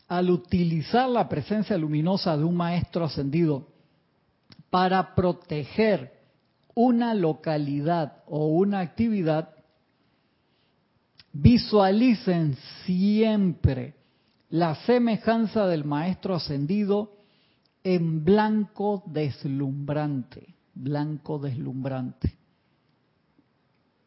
[0.08, 3.68] al utilizar la presencia luminosa de un maestro ascendido
[4.70, 6.14] para proteger
[6.76, 9.50] una localidad o una actividad,
[11.32, 13.96] visualicen siempre
[14.50, 17.18] la semejanza del maestro ascendido
[17.84, 22.38] en blanco deslumbrante, blanco deslumbrante,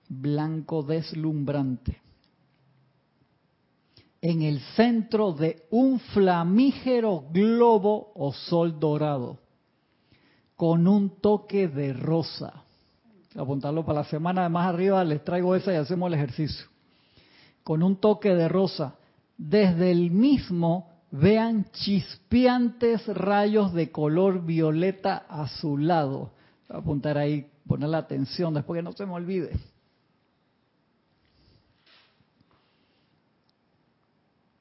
[0.08, 2.07] blanco deslumbrante
[4.20, 9.38] en el centro de un flamígero globo o sol dorado,
[10.56, 12.64] con un toque de rosa.
[13.36, 16.66] Apuntarlo para la semana más arriba, les traigo esa y hacemos el ejercicio.
[17.62, 18.96] Con un toque de rosa.
[19.36, 26.32] Desde el mismo vean chispeantes rayos de color violeta azulado.
[26.68, 29.52] Voy a apuntar ahí, poner la atención después que no se me olvide.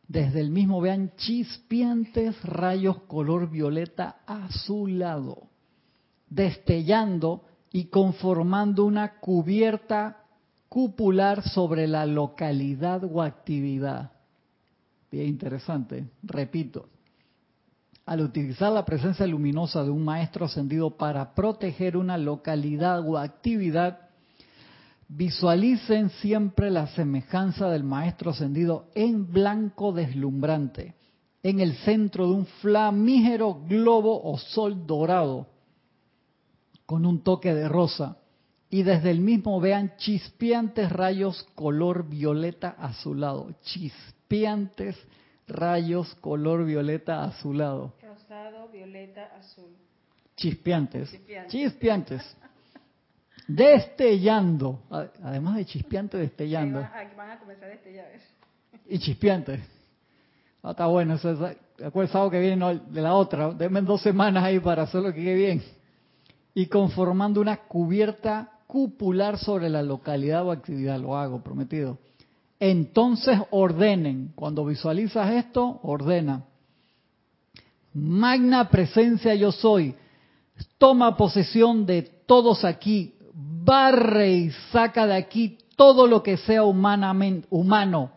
[0.08, 5.50] Desde el mismo vean chispeantes rayos color violeta azulado,
[6.30, 10.24] destellando y conformando una cubierta
[10.70, 14.12] cupular sobre la localidad o actividad.
[15.12, 16.88] Bien interesante, repito.
[18.06, 24.07] Al utilizar la presencia luminosa de un maestro ascendido para proteger una localidad o actividad,
[25.10, 30.96] Visualicen siempre la semejanza del Maestro ascendido en blanco deslumbrante,
[31.44, 35.48] en el centro de un flamígero globo o sol dorado,
[36.86, 38.18] con un toque de rosa,
[38.70, 44.98] y desde el mismo vean chispeantes rayos color violeta azulado, chispeantes
[45.48, 47.94] rayos color violeta azulado.
[48.02, 49.72] Rosado, violeta, azul.
[50.36, 51.18] Chispeantes.
[51.48, 52.36] Chispeantes
[53.48, 54.82] destellando,
[55.24, 56.82] además de chispeante, destellando.
[57.16, 58.08] Van a comenzar a destellar.
[58.88, 59.64] Y chispeante.
[60.62, 64.44] Ah, está bueno, eso es, el sábado que viene, de la otra, denme dos semanas
[64.44, 65.64] ahí para hacerlo que quede bien.
[66.54, 71.98] Y conformando una cubierta cupular sobre la localidad o actividad, lo hago, prometido.
[72.60, 76.44] Entonces ordenen, cuando visualizas esto, ordena.
[77.94, 79.96] Magna presencia yo soy,
[80.78, 88.12] toma posesión de todos aquí, barre y saca de aquí todo lo que sea humano,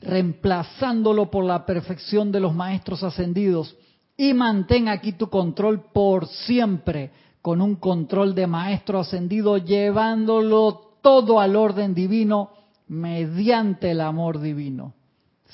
[0.00, 3.74] reemplazándolo por la perfección de los maestros ascendidos.
[4.18, 7.10] Y mantén aquí tu control por siempre,
[7.40, 12.50] con un control de maestro ascendido, llevándolo todo al orden divino
[12.88, 14.94] mediante el amor divino.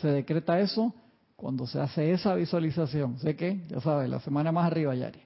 [0.01, 0.95] Se decreta eso
[1.37, 3.19] cuando se hace esa visualización.
[3.19, 5.21] Sé que, ya sabes, la semana más arriba, Yari.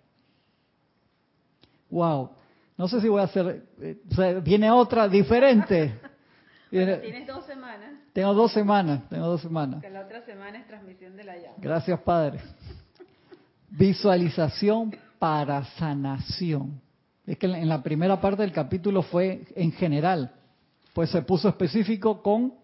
[1.91, 2.31] Wow.
[2.77, 3.65] No sé si voy a hacer.
[3.81, 5.99] Eh, viene otra diferente.
[6.71, 7.93] tienes dos semanas.
[8.13, 9.83] Tengo dos semanas, tengo dos semanas.
[9.83, 11.55] Que la otra semana es transmisión de la llave.
[11.59, 12.41] Gracias, Padre.
[13.71, 16.81] Visualización para sanación.
[17.27, 20.33] Es que en la primera parte del capítulo fue en general,
[20.95, 22.55] pues se puso específico con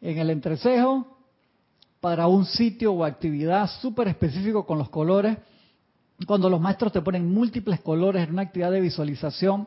[0.00, 1.06] en el entrecejo
[2.00, 5.38] para un sitio o actividad súper específico con los colores.
[6.26, 9.66] Cuando los maestros te ponen múltiples colores en una actividad de visualización,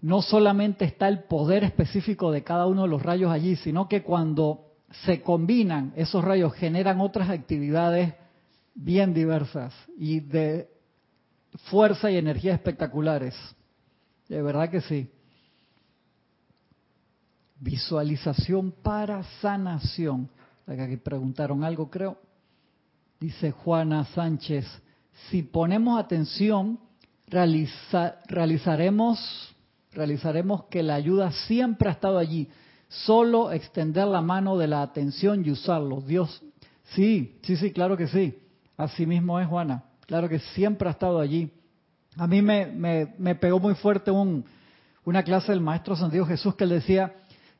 [0.00, 4.02] no solamente está el poder específico de cada uno de los rayos allí, sino que
[4.02, 4.64] cuando
[5.04, 8.14] se combinan esos rayos generan otras actividades
[8.74, 10.68] bien diversas y de
[11.64, 13.34] fuerza y energía espectaculares.
[14.28, 15.10] De verdad que sí.
[17.60, 20.30] Visualización para sanación.
[20.66, 22.18] Aquí preguntaron algo, creo.
[23.18, 24.64] Dice Juana Sánchez,
[25.30, 26.78] si ponemos atención,
[27.26, 29.54] realizaremos,
[29.92, 32.48] realizaremos que la ayuda siempre ha estado allí.
[32.88, 36.00] Solo extender la mano de la atención y usarlo.
[36.00, 36.42] Dios,
[36.94, 38.38] sí, sí, sí, claro que sí.
[38.76, 39.84] Así mismo es, Juana.
[40.06, 41.52] Claro que siempre ha estado allí.
[42.16, 42.66] A mí me,
[43.18, 44.44] me, pegó muy fuerte un,
[45.04, 47.14] una clase del Maestro Santiago Jesús que él decía,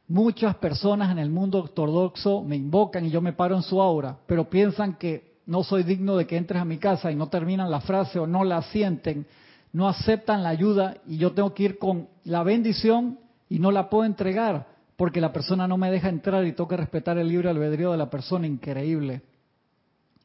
[0.08, 4.16] muchas personas en el mundo ortodoxo me invocan y yo me paro en su aura,
[4.26, 7.70] pero piensan que no soy digno de que entres a mi casa y no terminan
[7.70, 9.26] la frase o no la sienten,
[9.72, 13.88] no aceptan la ayuda y yo tengo que ir con la bendición y no la
[13.88, 17.48] puedo entregar porque la persona no me deja entrar y tengo que respetar el libre
[17.48, 18.46] albedrío de la persona.
[18.46, 19.22] Increíble.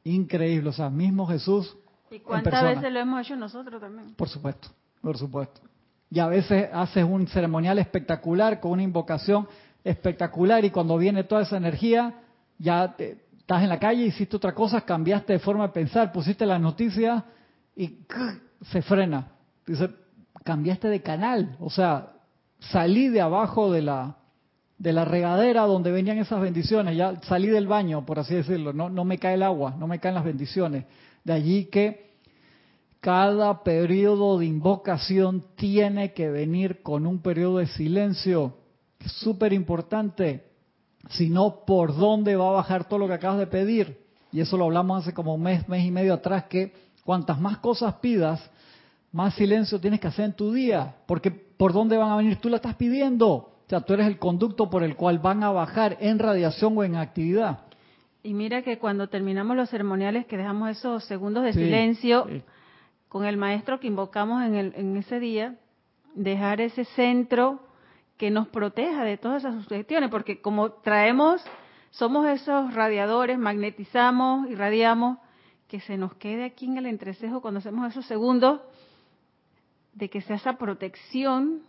[0.03, 1.73] Increíble, o sea, mismo Jesús.
[2.11, 4.15] ¿Y cuántas veces lo hemos hecho nosotros también?
[4.15, 4.67] Por supuesto,
[5.01, 5.61] por supuesto.
[6.11, 9.47] Y a veces haces un ceremonial espectacular con una invocación
[9.85, 12.19] espectacular y cuando viene toda esa energía,
[12.57, 12.95] ya
[13.53, 17.23] estás en la calle, hiciste otra cosa, cambiaste de forma de pensar, pusiste la noticia
[17.75, 17.99] y
[18.71, 19.31] se frena.
[19.65, 19.89] Dice,
[20.43, 22.13] cambiaste de canal, o sea,
[22.59, 24.17] salí de abajo de la,
[24.79, 28.89] de la regadera donde venían esas bendiciones, ya salí del baño, por así decirlo, no,
[28.89, 30.85] no me cae el agua, no me caen las bendiciones.
[31.23, 32.13] De allí que
[33.01, 38.57] cada periodo de invocación tiene que venir con un periodo de silencio,
[39.05, 40.52] súper importante,
[41.09, 43.97] si no, ¿por dónde va a bajar todo lo que acabas de pedir?
[44.31, 47.57] Y eso lo hablamos hace como un mes, mes y medio atrás, que cuantas más
[47.57, 48.49] cosas pidas,
[49.11, 52.37] más silencio tienes que hacer en tu día, porque ¿por dónde van a venir?
[52.37, 53.29] Tú la estás pidiendo.
[53.29, 56.83] O sea, tú eres el conducto por el cual van a bajar en radiación o
[56.83, 57.59] en actividad.
[58.23, 62.27] Y mira que cuando terminamos los ceremoniales, que dejamos esos segundos de silencio
[63.09, 65.55] con el maestro que invocamos en, el, en ese día,
[66.15, 67.59] dejar ese centro
[68.17, 71.41] que nos proteja de todas esas sugestiones, porque como traemos,
[71.91, 75.17] somos esos radiadores, magnetizamos, irradiamos,
[75.67, 78.61] que se nos quede aquí en el entrecejo cuando hacemos esos segundos,
[79.93, 81.63] de que sea esa protección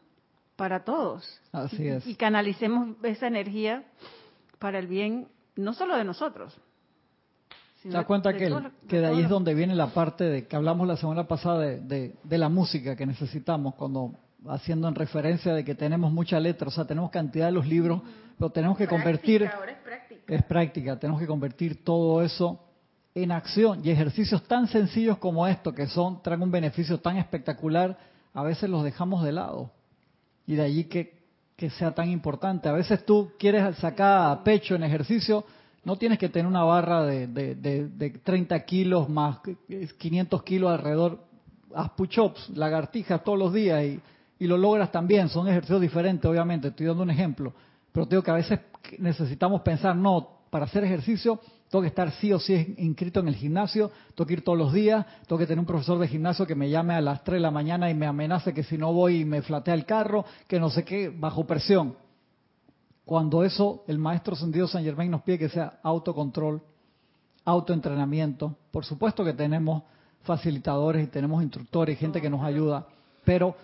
[0.56, 1.40] para todos.
[1.52, 2.06] Así es.
[2.06, 3.84] Y canalicemos esa energía
[4.58, 6.58] para el bien, no solo de nosotros.
[7.82, 8.50] ¿Te das cuenta que,
[8.88, 12.14] que de ahí es donde viene la parte de que hablamos la semana pasada de,
[12.22, 14.14] de, la música que necesitamos cuando
[14.48, 18.02] haciendo en referencia de que tenemos mucha letra, o sea, tenemos cantidad de los libros,
[18.38, 20.34] pero tenemos que convertir ahora es práctica.
[20.34, 22.60] es práctica, tenemos que convertir todo eso
[23.14, 27.96] en acción y ejercicios tan sencillos como esto que son traen un beneficio tan espectacular,
[28.32, 29.70] a veces los dejamos de lado.
[30.46, 31.24] Y de allí que,
[31.78, 32.68] sea tan importante.
[32.68, 35.44] A veces tú quieres sacar pecho en ejercicio,
[35.82, 39.38] no tienes que tener una barra de, de, 30 kilos más
[39.96, 41.20] 500 kilos alrededor.
[41.74, 44.00] Haz push-ups, lagartijas todos los días y,
[44.44, 45.30] y lo logras también.
[45.30, 46.68] Son ejercicios diferentes, obviamente.
[46.68, 47.54] Estoy dando un ejemplo.
[47.90, 48.60] Pero digo que a veces
[48.98, 51.40] necesitamos pensar, no, para hacer ejercicio
[51.70, 54.72] tengo que estar sí o sí inscrito en el gimnasio, tengo que ir todos los
[54.72, 57.40] días, tengo que tener un profesor de gimnasio que me llame a las 3 de
[57.40, 60.68] la mañana y me amenace que si no voy me flatea el carro, que no
[60.68, 61.96] sé qué, bajo presión.
[63.06, 66.62] Cuando eso, el maestro Sendido San Germain nos pide que sea autocontrol,
[67.46, 68.56] autoentrenamiento.
[68.70, 69.82] Por supuesto que tenemos
[70.22, 72.86] facilitadores y tenemos instructores gente que nos ayuda,
[73.24, 73.56] pero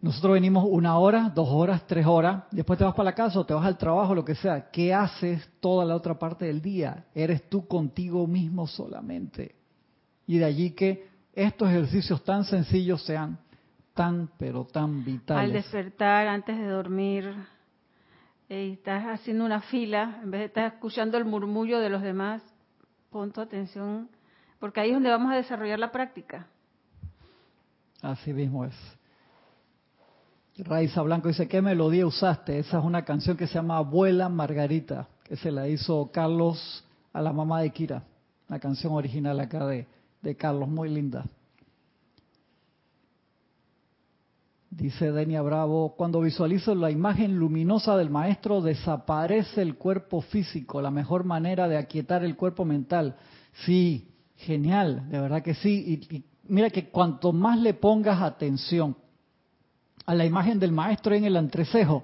[0.00, 3.44] nosotros venimos una hora, dos horas, tres horas, después te vas para la casa o
[3.44, 4.70] te vas al trabajo, lo que sea.
[4.70, 7.06] ¿Qué haces toda la otra parte del día?
[7.14, 9.56] Eres tú contigo mismo solamente.
[10.26, 13.38] Y de allí que estos ejercicios tan sencillos sean
[13.92, 15.44] tan, pero tan vitales.
[15.44, 17.34] Al despertar, antes de dormir,
[18.48, 22.42] y estás haciendo una fila, en vez de estar escuchando el murmullo de los demás,
[23.10, 24.08] pon tu atención,
[24.60, 26.46] porque ahí es donde vamos a desarrollar la práctica.
[28.00, 28.97] Así mismo es.
[30.64, 32.58] Raiza Blanco dice, ¿qué melodía usaste?
[32.58, 37.22] Esa es una canción que se llama Abuela Margarita, que se la hizo Carlos a
[37.22, 38.02] la mamá de Kira.
[38.48, 39.86] La canción original acá de,
[40.20, 41.24] de Carlos, muy linda.
[44.70, 50.90] Dice Denia Bravo, cuando visualizo la imagen luminosa del maestro desaparece el cuerpo físico, la
[50.90, 53.16] mejor manera de aquietar el cuerpo mental.
[53.64, 56.00] Sí, genial, de verdad que sí.
[56.10, 58.96] Y, mira que cuanto más le pongas atención
[60.08, 62.02] a la imagen del maestro en el entrecejo,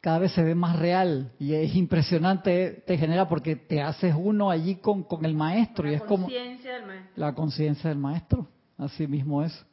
[0.00, 4.50] cada vez se ve más real y es impresionante, te genera porque te haces uno
[4.50, 6.30] allí con, con el maestro y es como
[7.16, 8.48] la conciencia del maestro,
[8.78, 9.66] así mismo es.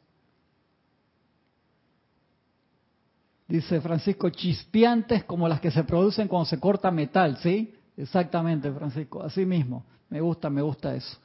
[3.48, 7.74] Dice Francisco, chispeantes como las que se producen cuando se corta metal, ¿sí?
[7.96, 9.86] Exactamente, Francisco, así mismo.
[10.10, 11.16] Me gusta, me gusta eso.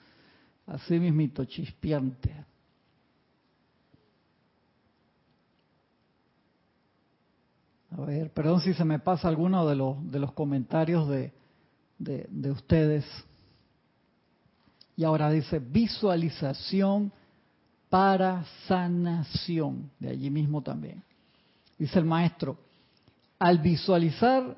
[0.67, 2.45] Así mismito, chispeante.
[7.91, 11.33] A ver, perdón si se me pasa alguno de los, de los comentarios de,
[11.97, 13.05] de, de ustedes.
[14.95, 17.11] Y ahora dice visualización
[17.89, 21.03] para sanación, de allí mismo también.
[21.77, 22.57] Dice el maestro,
[23.39, 24.57] al visualizar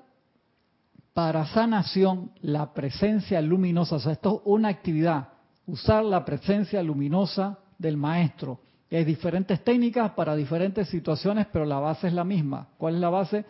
[1.13, 5.29] para sanación la presencia luminosa, o sea, esto es una actividad,
[5.67, 8.61] usar la presencia luminosa del maestro.
[8.91, 12.69] Hay diferentes técnicas para diferentes situaciones, pero la base es la misma.
[12.77, 13.45] ¿Cuál es la base?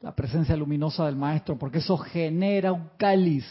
[0.00, 3.44] La presencia luminosa del maestro, porque eso genera un cáliz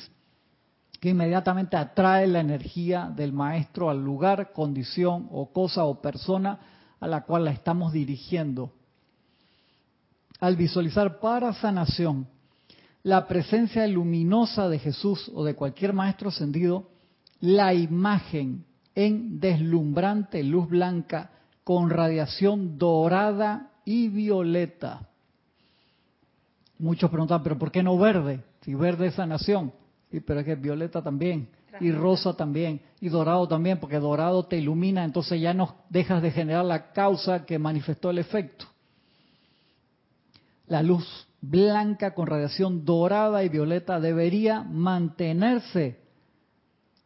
[0.99, 6.59] que inmediatamente atrae la energía del maestro al lugar, condición o cosa o persona
[6.99, 8.71] a la cual la estamos dirigiendo
[10.43, 12.27] al visualizar para sanación
[13.01, 16.89] la presencia luminosa de Jesús o de cualquier maestro ascendido,
[17.39, 18.65] la imagen
[18.95, 21.31] en deslumbrante luz blanca
[21.63, 25.07] con radiación dorada y violeta.
[26.79, 28.43] Muchos preguntan, pero ¿por qué no verde?
[28.61, 29.71] Si verde es sanación.
[30.11, 34.57] Sí, pero es que violeta también, y rosa también, y dorado también, porque dorado te
[34.57, 38.67] ilumina, entonces ya no dejas de generar la causa que manifestó el efecto
[40.67, 45.99] la luz blanca con radiación dorada y violeta debería mantenerse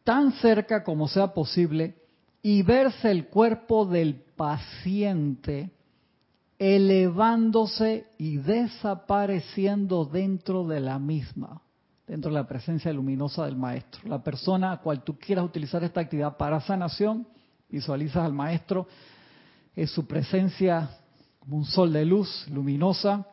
[0.08, 1.94] tan cerca como sea posible
[2.40, 5.70] y verse el cuerpo del paciente
[6.58, 11.60] elevándose y desapareciendo dentro de la misma,
[12.06, 14.00] dentro de la presencia luminosa del maestro.
[14.08, 17.28] La persona a cual tú quieras utilizar esta actividad para sanación,
[17.68, 18.88] visualizas al maestro,
[19.76, 20.88] es su presencia
[21.38, 23.26] como un sol de luz luminosa,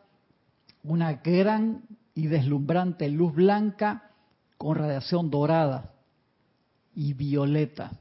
[0.84, 4.12] una gran y deslumbrante luz blanca
[4.58, 5.95] con radiación dorada
[6.96, 7.92] y violeta.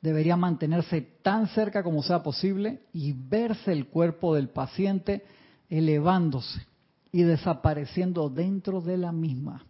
[0.00, 5.24] Debería mantenerse tan cerca como sea posible y verse el cuerpo del paciente
[5.68, 6.66] elevándose
[7.12, 9.64] y desapareciendo dentro de la misma,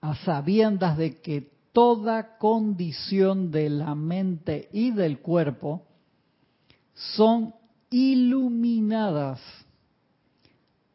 [0.00, 5.86] a sabiendas de que toda condición de la mente y del cuerpo
[6.94, 7.54] son
[7.90, 9.40] iluminadas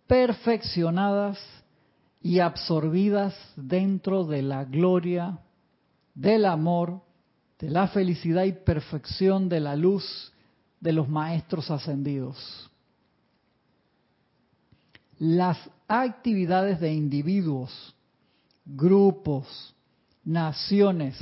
[0.08, 1.40] perfeccionadas
[2.22, 5.40] y absorbidas dentro de la gloria,
[6.14, 7.02] del amor,
[7.60, 10.32] de la felicidad y perfección de la luz
[10.80, 12.70] de los maestros ascendidos.
[15.18, 15.58] Las
[15.88, 17.96] actividades de individuos,
[18.66, 19.76] grupos,
[20.24, 21.18] naciones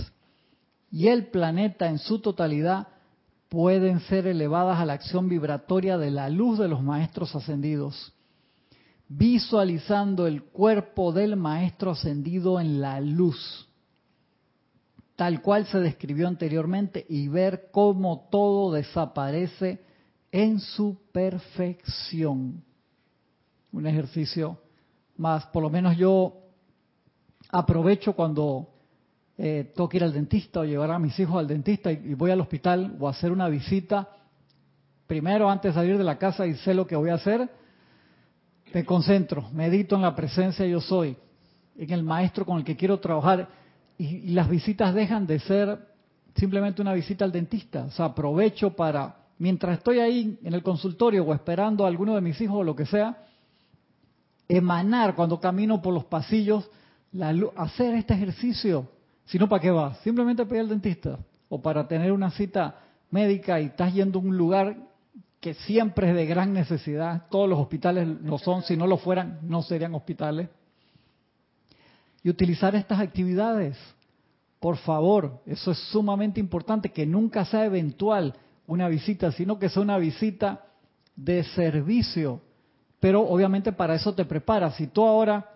[0.92, 2.88] y el planeta en su totalidad
[3.50, 8.14] pueden ser elevadas a la acción vibratoria de la luz de los maestros ascendidos
[9.10, 13.68] visualizando el cuerpo del Maestro ascendido en la luz,
[15.16, 19.84] tal cual se describió anteriormente, y ver cómo todo desaparece
[20.32, 22.64] en su perfección.
[23.72, 24.60] Un ejercicio
[25.18, 26.36] más, por lo menos yo
[27.50, 28.70] aprovecho cuando
[29.38, 32.14] eh, tengo que ir al dentista o llevar a mis hijos al dentista y, y
[32.14, 34.08] voy al hospital o hacer una visita,
[35.08, 37.50] primero antes de salir de la casa y sé lo que voy a hacer,
[38.74, 41.16] me concentro, medito en la presencia yo soy,
[41.78, 43.48] en el maestro con el que quiero trabajar
[43.98, 45.80] y, las visitas dejan de ser
[46.36, 47.86] simplemente una visita al dentista.
[47.86, 52.22] O sea, aprovecho para, mientras estoy ahí en el consultorio o esperando a alguno de
[52.22, 53.18] mis hijos o lo que sea,
[54.48, 56.70] emanar cuando camino por los pasillos,
[57.12, 58.88] la, hacer este ejercicio.
[59.26, 60.00] Si no, ¿para qué vas?
[60.00, 62.76] Simplemente para ir al dentista o para tener una cita
[63.12, 64.89] médica y estás yendo a un lugar
[65.40, 67.28] que siempre es de gran necesidad.
[67.30, 70.50] Todos los hospitales lo son, si no lo fueran, no serían hospitales.
[72.24, 73.78] Y utilizar estas actividades,
[74.60, 78.36] por favor, eso es sumamente importante, que nunca sea eventual
[78.68, 80.66] una visita, sino que sea una visita
[81.16, 82.42] de servicio.
[83.00, 84.76] Pero obviamente para eso te preparas.
[84.76, 85.50] Si tú ahora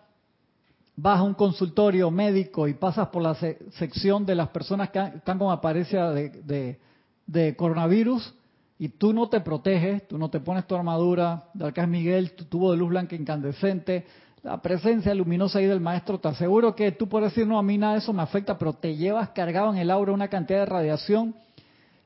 [0.95, 5.37] vas a un consultorio médico y pasas por la sección de las personas que están
[5.37, 6.79] con apariencia de,
[7.27, 8.33] de coronavirus,
[8.79, 12.45] y tú no te proteges, tú no te pones tu armadura de Arcángel Miguel, tu
[12.45, 14.05] tubo de luz blanca incandescente,
[14.41, 17.77] la presencia luminosa ahí del maestro, te aseguro que tú puedes decir, no, a mí
[17.77, 20.65] nada de eso me afecta, pero te llevas cargado en el aura una cantidad de
[20.65, 21.35] radiación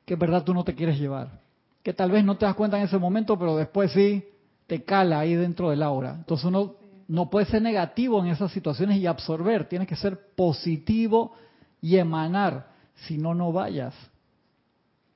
[0.05, 1.41] que en verdad tú no te quieres llevar.
[1.81, 4.23] Que tal vez no te das cuenta en ese momento, pero después sí
[4.67, 6.13] te cala ahí dentro del aura.
[6.15, 6.75] Entonces uno
[7.07, 11.33] no puede ser negativo en esas situaciones y absorber, tienes que ser positivo
[11.81, 12.67] y emanar,
[13.07, 13.95] si no, no vayas.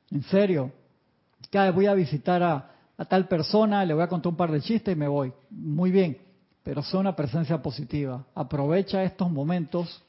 [0.10, 0.72] En serio,
[1.50, 2.68] cada vez voy a visitar a,
[3.10, 5.34] tal persona, le voy a contar un par de chistes y me voy.
[5.50, 6.18] Muy bien,
[6.64, 8.24] pero sea una presencia positiva.
[8.36, 10.04] Aprovecha estos momentos.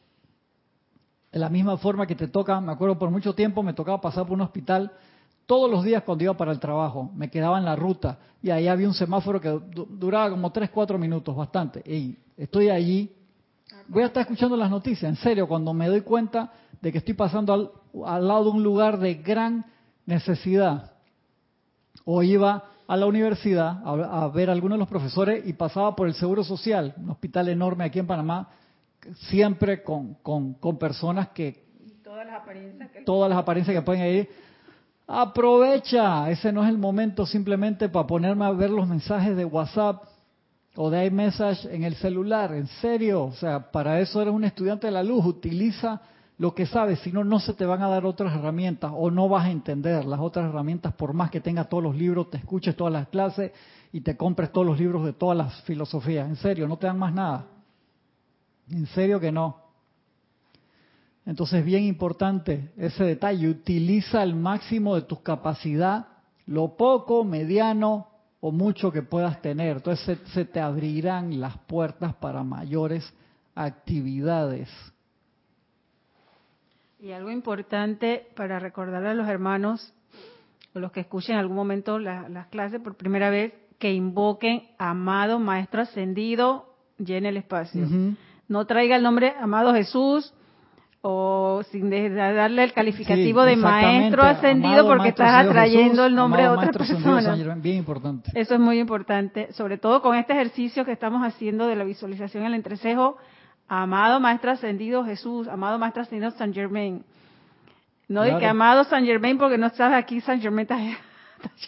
[1.31, 4.27] De la misma forma que te toca, me acuerdo por mucho tiempo me tocaba pasar
[4.27, 4.93] por un hospital
[5.47, 7.11] todos los días cuando iba para el trabajo.
[7.15, 9.59] Me quedaba en la ruta y ahí había un semáforo que
[9.89, 11.83] duraba como 3, 4 minutos, bastante.
[11.91, 13.11] Y estoy allí,
[13.89, 16.53] voy a estar escuchando las noticias, en serio, cuando me doy cuenta
[16.83, 17.71] de que estoy pasando al,
[18.05, 19.65] al lado de un lugar de gran
[20.05, 20.92] necesidad
[22.05, 26.09] o iba a la universidad a, ver a algunos de los profesores y pasaba por
[26.09, 28.49] el Seguro Social, un hospital enorme aquí en Panamá,
[29.31, 31.65] siempre con, con, personas que...
[32.03, 33.01] Todas las apariencias que...
[33.03, 34.29] Todas las apariencias que pueden ir.
[35.07, 40.05] Aprovecha, ese no es el momento simplemente para ponerme a ver los mensajes de WhatsApp
[40.77, 44.87] o de iMessage en el celular, en serio, o sea, para eso eres un estudiante
[44.87, 46.01] de la luz, utiliza
[46.39, 49.29] lo que sabes, si no, no se te van a dar otras herramientas o no
[49.29, 52.75] vas a entender las otras herramientas por más que tengas todos los libros, te escuches
[52.75, 53.53] todas las clases
[53.93, 56.29] y te compres todos los libros de todas las filosofías.
[56.29, 57.47] En serio, no te dan más nada.
[58.71, 59.59] En serio que no.
[61.27, 63.49] Entonces, bien importante ese detalle.
[63.49, 66.09] Utiliza al máximo de tu capacidad,
[66.47, 68.09] lo poco, mediano
[68.41, 69.77] o mucho que puedas tener.
[69.77, 73.05] Entonces, se te abrirán las puertas para mayores
[73.55, 74.69] actividades.
[77.03, 79.93] Y algo importante para recordarle a los hermanos
[80.73, 85.41] o los que escuchen en algún momento las clases por primera vez, que invoquen amado
[85.41, 87.89] Maestro Ascendido, llene el espacio.
[88.47, 90.33] No traiga el nombre amado Jesús
[91.01, 96.71] o sin darle el calificativo de Maestro Ascendido porque estás atrayendo el nombre de otra
[96.71, 97.35] persona.
[97.57, 98.31] Bien importante.
[98.37, 102.45] Eso es muy importante, sobre todo con este ejercicio que estamos haciendo de la visualización
[102.45, 103.17] el entrecejo
[103.75, 107.03] Amado Maestro Ascendido Jesús, amado Maestro Ascendido San Germain.
[108.07, 110.79] No de que amado San Germain porque no estás aquí, San Germain está,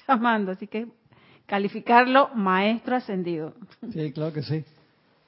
[0.06, 0.86] llamando, así que
[1.46, 3.54] calificarlo Maestro Ascendido.
[3.90, 4.62] Sí, claro que sí.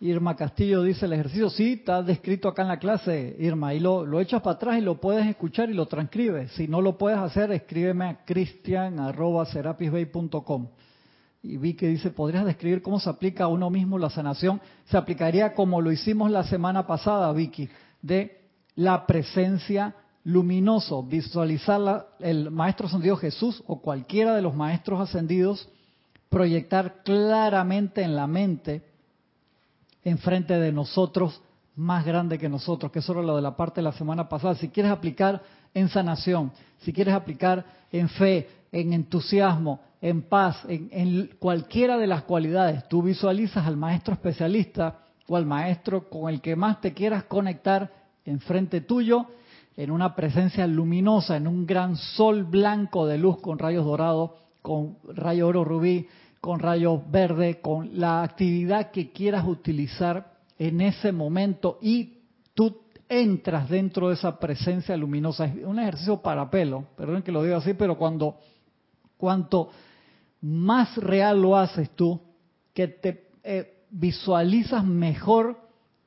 [0.00, 4.04] Irma Castillo dice el ejercicio, sí, está descrito acá en la clase, Irma, y lo,
[4.04, 6.52] lo echas para atrás y lo puedes escuchar y lo transcribes.
[6.52, 10.68] Si no lo puedes hacer, escríbeme a cristian.serapisbay.com
[11.48, 14.60] y vi dice, ¿podrías describir cómo se aplica a uno mismo la sanación?
[14.86, 17.68] Se aplicaría como lo hicimos la semana pasada, Vicky,
[18.02, 18.40] de
[18.74, 19.94] la presencia
[20.24, 25.68] luminoso, visualizar el maestro ascendido Jesús o cualquiera de los maestros ascendidos,
[26.28, 28.82] proyectar claramente en la mente,
[30.02, 31.40] enfrente de nosotros,
[31.76, 34.54] más grande que nosotros, que eso era lo de la parte de la semana pasada.
[34.56, 35.42] Si quieres aplicar
[35.74, 42.24] en sanación, si quieres aplicar en fe, en entusiasmo, en paz, en, cualquiera de las
[42.24, 42.86] cualidades.
[42.88, 47.90] Tú visualizas al maestro especialista o al maestro con el que más te quieras conectar
[48.26, 49.26] enfrente tuyo,
[49.78, 54.96] en una presencia luminosa, en un gran sol blanco de luz con rayos dorados, con
[55.14, 56.06] rayo oro rubí,
[56.40, 62.18] con rayo verde, con la actividad que quieras utilizar en ese momento y
[62.54, 62.76] tú
[63.08, 65.46] entras dentro de esa presencia luminosa.
[65.46, 68.36] Es un ejercicio para pelo, perdón que lo diga así, pero cuando
[69.16, 69.70] cuanto
[70.40, 72.20] más real lo haces tú,
[72.74, 75.58] que te eh, visualizas mejor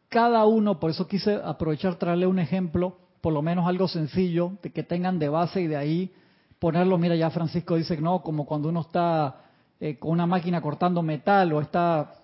[0.08, 4.72] cada uno, por eso quise aprovechar traerle un ejemplo, por lo menos algo sencillo, de
[4.72, 6.14] que tengan de base y de ahí
[6.58, 9.42] ponerlo, mira ya Francisco dice que no, como cuando uno está
[9.80, 12.16] eh, con una máquina cortando metal o está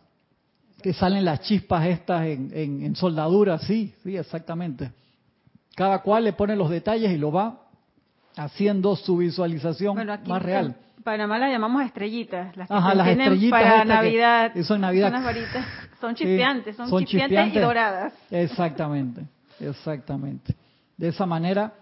[0.82, 4.92] que salen las chispas estas en, en soldadura, sí, sí, exactamente.
[5.76, 7.65] Cada cual le pone los detalles y lo va
[8.38, 10.76] haciendo su visualización más real.
[10.98, 14.52] En Panamá las llamamos estrellitas, las que las estrellitas para Navidad.
[14.64, 15.12] son Navidad.
[15.12, 15.66] Son varitas,
[16.02, 18.14] son chispeantes, son, chispeantes, y doradas.
[18.32, 19.22] Exactamente,
[19.60, 20.56] exactamente.
[20.98, 21.74] De esa manera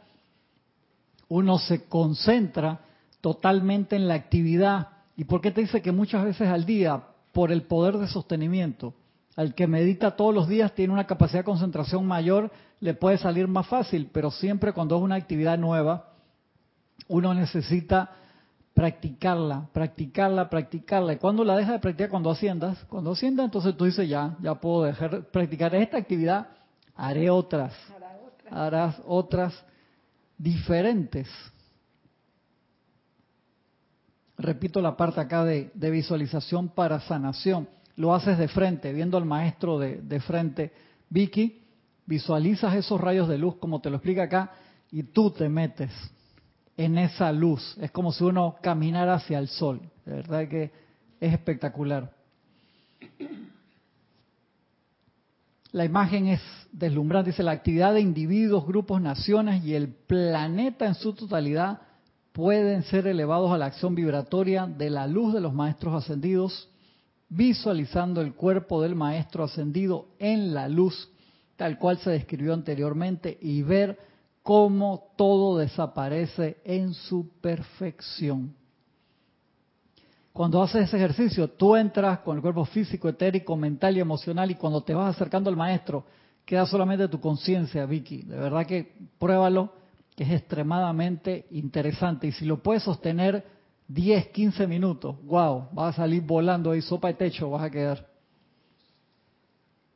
[1.30, 2.80] uno se concentra
[3.22, 7.02] totalmente en la actividad ¿Y por qué te dice que muchas veces al día?
[7.32, 8.94] Por el poder de sostenimiento.
[9.36, 13.48] Al que medita todos los días tiene una capacidad de concentración mayor, le puede salir
[13.48, 16.13] más fácil, pero siempre cuando es una actividad nueva,
[17.08, 18.10] uno necesita
[18.74, 21.14] practicarla, practicarla, practicarla.
[21.14, 22.10] ¿Y cuando la dejas de practicar?
[22.10, 22.84] Cuando asciendas.
[22.90, 26.48] Cuando asciendas, entonces tú dices, ya, ya puedo dejar de practicar esta actividad,
[26.96, 27.74] haré otras.
[28.50, 29.54] Harás otras
[30.38, 31.28] diferentes.
[34.38, 37.68] Repito la parte acá de, visualización para sanación.
[37.96, 40.74] Lo haces de frente, viendo al maestro de, de frente.
[41.10, 41.62] Vicky,
[42.06, 44.52] visualizas esos rayos de luz como te lo explica acá
[44.92, 45.92] y tú te metes
[46.78, 47.76] en esa luz.
[47.80, 49.82] Es como si uno caminara hacia el sol.
[50.06, 50.72] De verdad que
[51.20, 52.12] es espectacular.
[55.72, 57.32] La imagen es deslumbrante.
[57.32, 61.82] Dice, la actividad de individuos, grupos, naciones y el planeta en su totalidad
[62.32, 66.70] pueden ser elevados a la acción vibratoria de la luz de los maestros ascendidos,
[67.30, 71.10] visualizando el cuerpo del maestro ascendido en la luz,
[71.56, 73.98] tal cual se describió anteriormente, y ver
[74.44, 78.54] cómo todo desaparece en su perfección.
[80.34, 84.56] Cuando haces ese ejercicio, tú entras con el cuerpo físico, etérico, mental y emocional y
[84.56, 86.06] cuando te vas acercando al maestro,
[86.46, 88.24] queda solamente tu conciencia, Vicky.
[88.24, 89.72] De verdad que pruébalo,
[90.16, 92.28] que es extremadamente interesante.
[92.28, 93.46] Y si lo puedes sostener
[93.88, 98.08] 10, 15 minutos, wow, vas a salir volando ahí, sopa de techo vas a quedar.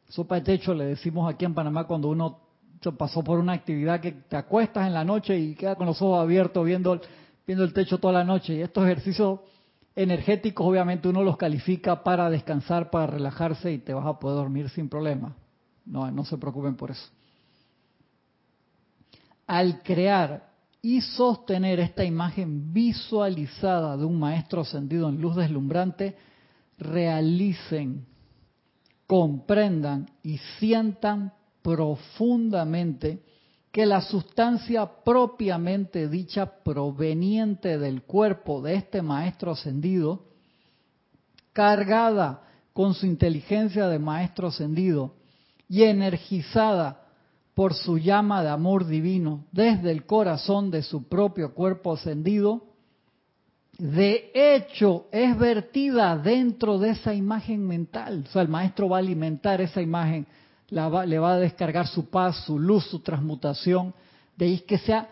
[0.09, 2.46] Sopa de techo le decimos aquí en Panamá cuando uno
[2.97, 6.21] pasó por una actividad que te acuestas en la noche y queda con los ojos
[6.21, 6.99] abiertos viendo,
[7.45, 8.55] viendo el techo toda la noche.
[8.55, 9.39] Y estos ejercicios
[9.95, 14.69] energéticos obviamente uno los califica para descansar, para relajarse y te vas a poder dormir
[14.69, 15.35] sin problema.
[15.85, 17.09] No, no se preocupen por eso.
[19.47, 20.51] Al crear
[20.81, 26.15] y sostener esta imagen visualizada de un maestro ascendido en luz deslumbrante,
[26.77, 28.05] realicen,
[29.07, 31.33] comprendan y sientan
[31.67, 33.21] profundamente
[33.73, 40.27] que la sustancia propiamente dicha proveniente del cuerpo de este maestro ascendido,
[41.51, 42.41] cargada
[42.71, 45.15] con su inteligencia de maestro ascendido
[45.67, 47.01] y energizada
[47.53, 52.63] por su llama de amor divino desde el corazón de su propio cuerpo ascendido,
[53.77, 58.23] de hecho es vertida dentro de esa imagen mental.
[58.25, 60.25] O sea, el maestro va a alimentar esa imagen
[60.69, 63.93] le va a descargar su paz, su luz, su transmutación.
[64.35, 65.07] De ahí que sea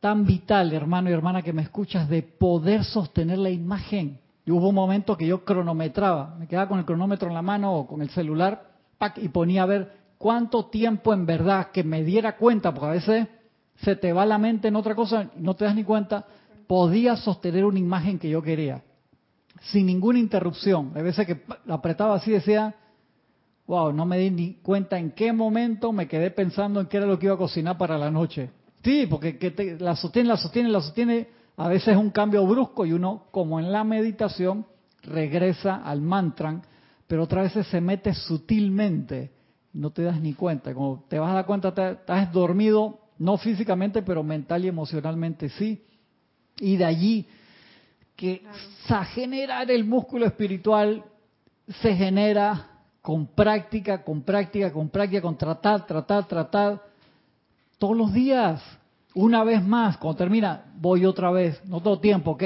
[0.00, 4.20] tan vital, hermano y hermana que me escuchas, de poder sostener la imagen.
[4.44, 7.74] Y hubo un momento que yo cronometraba, me quedaba con el cronómetro en la mano
[7.74, 8.70] o con el celular
[9.16, 13.28] y ponía a ver cuánto tiempo en verdad que me diera cuenta, porque a veces
[13.76, 16.24] se te va la mente en otra cosa y no te das ni cuenta,
[16.66, 18.82] podía sostener una imagen que yo quería,
[19.72, 20.92] sin ninguna interrupción.
[20.94, 22.74] A veces que la apretaba así decía,
[23.66, 27.06] wow, no me di ni cuenta en qué momento me quedé pensando en qué era
[27.06, 28.50] lo que iba a cocinar para la noche.
[28.82, 32.86] Sí, porque que la sostiene, la sostiene, la sostiene, a veces es un cambio brusco
[32.86, 34.66] y uno, como en la meditación,
[35.02, 36.62] regresa al mantra,
[37.06, 39.32] pero otras veces se mete sutilmente,
[39.72, 40.72] no te das ni cuenta.
[40.72, 45.82] Como te vas a dar cuenta, estás dormido, no físicamente, pero mental y emocionalmente sí.
[46.60, 47.26] Y de allí
[48.14, 48.42] que
[48.88, 51.04] a generar el músculo espiritual
[51.82, 52.75] se genera
[53.06, 56.82] con práctica, con práctica, con práctica, con tratar, tratar, tratar,
[57.78, 58.60] todos los días,
[59.14, 62.42] una vez más, cuando termina, voy otra vez, no todo tiempo, ok,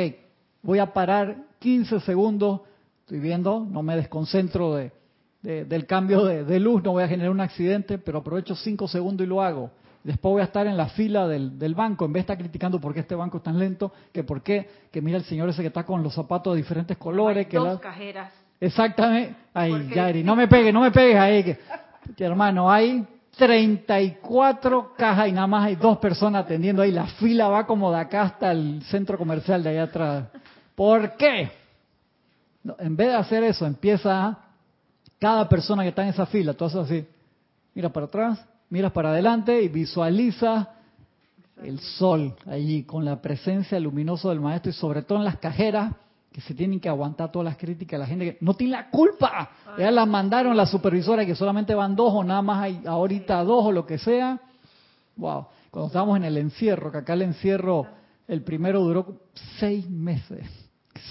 [0.60, 2.60] voy a parar 15 segundos,
[3.00, 4.92] estoy viendo, no me desconcentro de,
[5.40, 9.30] del cambio de, luz, no voy a generar un accidente, pero aprovecho 5 segundos y
[9.30, 9.70] lo hago.
[10.04, 12.92] Después voy a estar en la fila del, banco, en vez de estar criticando por
[12.92, 15.68] qué este banco es tan lento, que por qué, que mira el señor ese que
[15.68, 17.46] está con los zapatos de diferentes colores.
[17.46, 18.30] que dos cajeras
[18.60, 19.34] Exactamente.
[19.54, 21.56] Ay, Yari, no me pegues, no me pegues ahí.
[22.16, 23.04] Que, hermano, hay
[23.36, 26.92] 34 cajas y nada más hay dos personas atendiendo ahí.
[26.92, 30.24] La fila va como de acá hasta el centro comercial de allá atrás.
[30.74, 31.50] ¿Por qué?
[32.78, 34.38] en vez de hacer eso, empieza
[35.18, 37.06] cada persona que está en esa fila, tú haces así.
[37.74, 40.68] Mira para atrás, miras para adelante y visualiza
[41.62, 45.92] el sol allí con la presencia luminosa del maestro y sobre todo en las cajeras
[46.32, 48.90] que se tienen que aguantar todas las críticas de la gente que no tiene la
[48.90, 49.50] culpa.
[49.76, 53.66] Ya las mandaron la supervisora que solamente van dos o nada más hay ahorita dos
[53.66, 54.40] o lo que sea.
[55.16, 55.46] Wow.
[55.70, 57.86] Cuando estábamos en el encierro, que acá el encierro,
[58.28, 59.22] el primero duró
[59.58, 60.46] seis meses.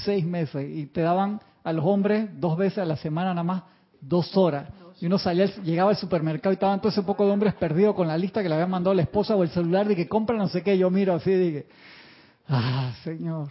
[0.06, 0.70] Seis meses.
[0.70, 3.64] Y te daban a los hombres dos veces a la semana nada más
[4.00, 4.70] dos horas.
[5.02, 8.08] Y uno salía, llegaba al supermercado y estaban todo ese poco de hombres perdidos con
[8.08, 10.48] la lista que le había mandado la esposa o el celular de que compra no
[10.48, 10.78] sé qué.
[10.78, 11.68] Yo miro así y dije,
[12.48, 13.50] ah, Señor,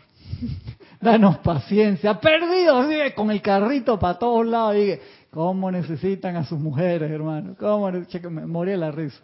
[1.01, 4.77] danos paciencia, perdidos, con el carrito para todos lados.
[4.77, 4.99] Y
[5.31, 7.55] ¿Cómo necesitan a sus mujeres, hermano?
[7.59, 7.91] ¿Cómo?
[7.91, 9.19] me moría la risa.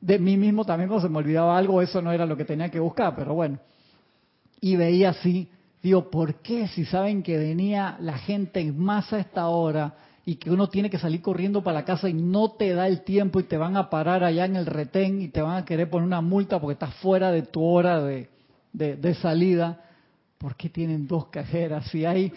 [0.00, 2.70] De mí mismo también cuando se me olvidaba algo, eso no era lo que tenía
[2.70, 3.58] que buscar, pero bueno.
[4.60, 5.48] Y veía así,
[5.82, 9.94] digo, ¿por qué si saben que venía la gente en masa a esta hora
[10.24, 13.02] y que uno tiene que salir corriendo para la casa y no te da el
[13.02, 15.90] tiempo y te van a parar allá en el retén y te van a querer
[15.90, 18.28] poner una multa porque estás fuera de tu hora de,
[18.72, 19.83] de salida?
[20.44, 21.86] ¿Por qué tienen dos cajeras?
[21.86, 22.30] Si hay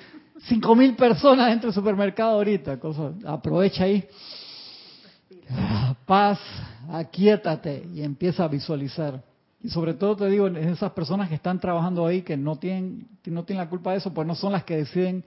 [0.44, 4.08] cinco mil personas dentro del supermercado ahorita, cosa, aprovecha ahí.
[6.06, 6.40] Paz,
[6.90, 9.22] aquíétate y empieza a visualizar.
[9.62, 13.44] Y sobre todo te digo, esas personas que están trabajando ahí, que no tienen, no
[13.44, 15.26] tienen la culpa de eso, pues no son las que deciden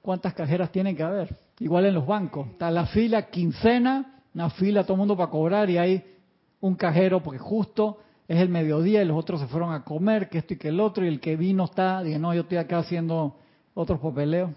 [0.00, 1.36] cuántas cajeras tienen que haber.
[1.58, 2.46] Igual en los bancos.
[2.50, 6.04] Está la fila quincena, una fila todo el mundo para cobrar y hay
[6.60, 7.98] un cajero porque justo
[8.32, 10.80] es el mediodía y los otros se fueron a comer, que esto y que el
[10.80, 13.36] otro, y el que vino está, dice, no, yo estoy acá haciendo
[13.74, 14.50] otros papeleos.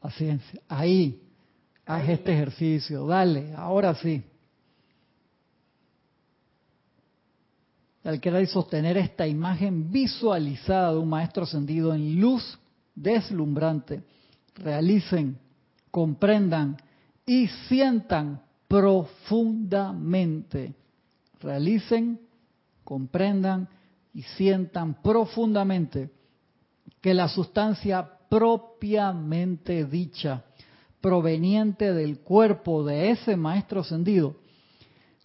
[0.00, 0.60] Paciencia.
[0.68, 1.20] Ahí,
[1.84, 3.04] haz este ejercicio.
[3.04, 4.22] Dale, ahora sí.
[8.04, 12.58] Al querer sostener esta imagen visualizada de un maestro ascendido en luz
[12.94, 14.04] deslumbrante,
[14.54, 15.36] realicen,
[15.90, 16.76] comprendan
[17.26, 20.76] y sientan profundamente.
[21.40, 22.20] Realicen,
[22.84, 23.68] comprendan
[24.12, 26.10] y sientan profundamente
[27.00, 30.44] que la sustancia propiamente dicha,
[31.00, 34.36] proveniente del cuerpo de ese maestro ascendido,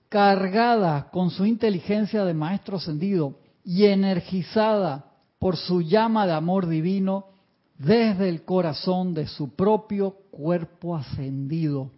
[0.09, 7.25] cargada con su inteligencia de maestro ascendido y energizada por su llama de amor divino
[7.77, 11.91] desde el corazón de su propio cuerpo ascendido.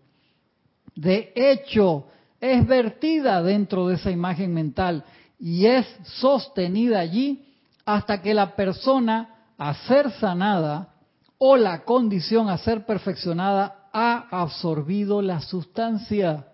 [0.96, 2.08] De hecho,
[2.52, 5.04] es vertida dentro de esa imagen mental
[5.40, 7.44] y es sostenida allí
[7.86, 10.94] hasta que la persona a ser sanada
[11.38, 16.48] o la condición a ser perfeccionada ha absorbido la sustancia,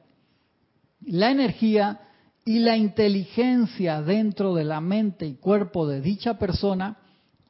[1.02, 2.02] la energía
[2.46, 6.98] y la inteligencia dentro de la mente y cuerpo de dicha persona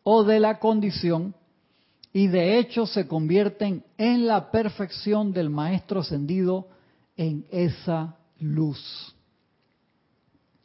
[0.04, 1.36] o de la condición
[2.12, 6.68] y de hecho se convierten en la perfección del maestro ascendido
[7.16, 9.16] en esa luz.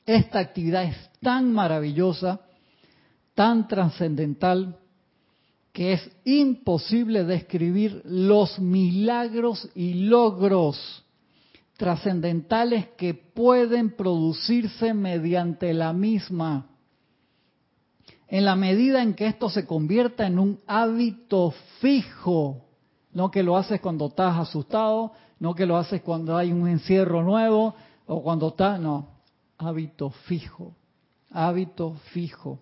[0.04, 2.40] Esta actividad es tan maravillosa
[3.36, 4.78] tan trascendental
[5.72, 11.04] que es imposible describir los milagros y logros
[11.76, 16.70] trascendentales que pueden producirse mediante la misma.
[18.28, 22.64] En la medida en que esto se convierta en un hábito fijo,
[23.12, 27.22] no que lo haces cuando estás asustado, no que lo haces cuando hay un encierro
[27.22, 27.74] nuevo
[28.06, 29.08] o cuando estás, no,
[29.58, 30.74] hábito fijo,
[31.30, 32.58] hábito fijo.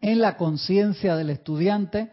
[0.00, 2.10] En la conciencia del estudiante,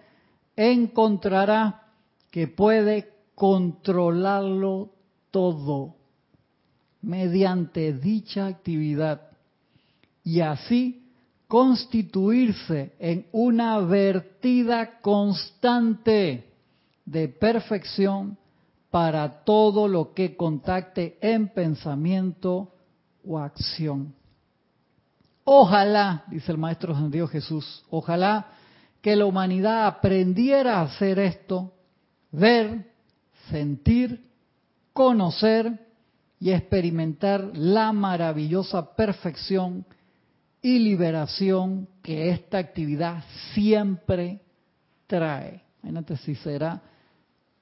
[0.55, 1.83] encontrará
[2.31, 4.91] que puede controlarlo
[5.29, 5.95] todo
[7.01, 9.29] mediante dicha actividad
[10.23, 11.05] y así
[11.47, 16.49] constituirse en una vertida constante
[17.05, 18.37] de perfección
[18.95, 22.71] para todo lo que contacte en pensamiento
[23.27, 24.15] o acción.
[25.43, 28.53] Ojalá, dice el Maestro Dios Jesús, ojalá
[29.01, 31.73] que la humanidad aprendiera a hacer esto,
[32.31, 32.89] ver,
[33.51, 34.29] sentir,
[34.93, 35.77] conocer
[36.39, 39.85] y experimentar la maravillosa perfección
[40.61, 44.39] y liberación que esta actividad siempre
[45.05, 45.65] trae.
[45.83, 46.81] Imagínate si será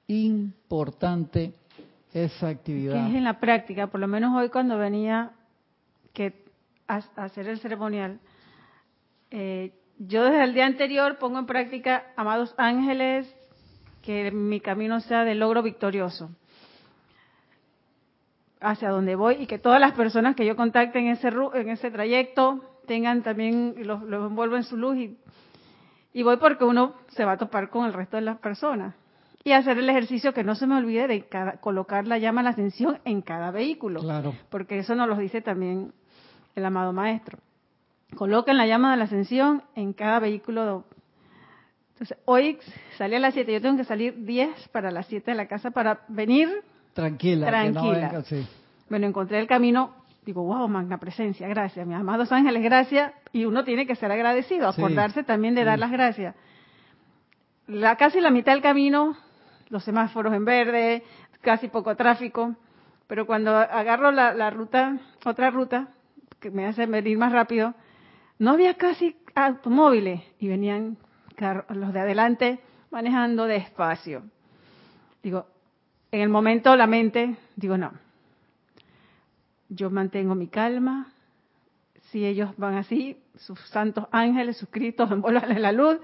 [0.08, 1.54] importante
[2.14, 2.93] esa actividad.
[2.93, 5.32] Que es en la práctica, por lo menos hoy cuando venía,
[6.14, 6.43] que
[6.88, 8.20] hacer el ceremonial,
[9.32, 13.34] eh, yo desde el día anterior pongo en práctica, amados ángeles,
[14.01, 16.30] que mi camino sea de logro victorioso
[18.60, 21.91] hacia donde voy y que todas las personas que yo contacte en ese en ese
[21.91, 25.18] trayecto tengan también los, los envuelvo en su luz y,
[26.14, 28.95] y voy porque uno se va a topar con el resto de las personas
[29.44, 31.26] y hacer el ejercicio que no se me olvide de
[31.60, 34.34] colocar la llama a la ascensión en cada vehículo claro.
[34.50, 35.94] porque eso nos lo dice también
[36.56, 37.39] el amado maestro.
[38.16, 40.86] Coloquen la llama de la ascensión en cada vehículo.
[41.94, 42.60] Entonces, hoy
[42.98, 45.72] salí a las 7, yo tengo que salir 10 para las 7 de la casa
[45.72, 46.50] para venir
[46.94, 47.48] tranquila.
[47.48, 48.24] Tranquila.
[48.89, 53.14] Bueno, encontré el camino, digo, wow, magna presencia, gracias, mis amados ángeles, gracias.
[53.32, 56.36] Y uno tiene que ser agradecido, acordarse también de dar las gracias.
[57.66, 59.18] La, casi la mitad del camino,
[59.74, 61.04] los semáforos en verde,
[61.42, 62.56] casi poco tráfico,
[63.08, 65.88] pero cuando agarro la ruta, otra ruta,
[66.40, 67.74] que me hace venir más rápido,
[68.38, 70.96] no había casi automóviles y venían
[71.70, 72.60] los de adelante
[72.92, 74.22] manejando despacio.
[75.24, 75.48] Digo,
[76.12, 77.94] en el momento la mente, digo, no,
[79.70, 81.12] yo mantengo mi calma,
[82.12, 85.98] si ellos van así, sus santos ángeles, sus cristos, en la luz,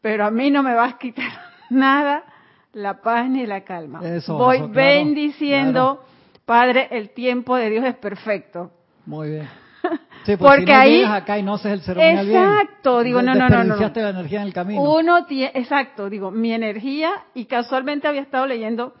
[0.00, 1.32] pero a mí no me vas a quitar
[1.70, 2.24] nada
[2.72, 4.00] la paz ni la calma.
[4.28, 6.04] Voy bendiciendo,
[6.44, 8.70] Padre, el tiempo de Dios es perfecto.
[9.06, 9.48] Muy bien.
[10.24, 13.48] Sí, porque, si no ahí acá y no haces el ceremonial exacto, digo, no, no,
[13.48, 13.76] no, no.
[13.78, 14.82] la energía en el camino.
[14.82, 18.92] Uno tiene, exacto, digo, mi energía y casualmente había estado leyendo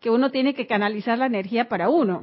[0.00, 2.20] que uno tiene que canalizar la energía para uno.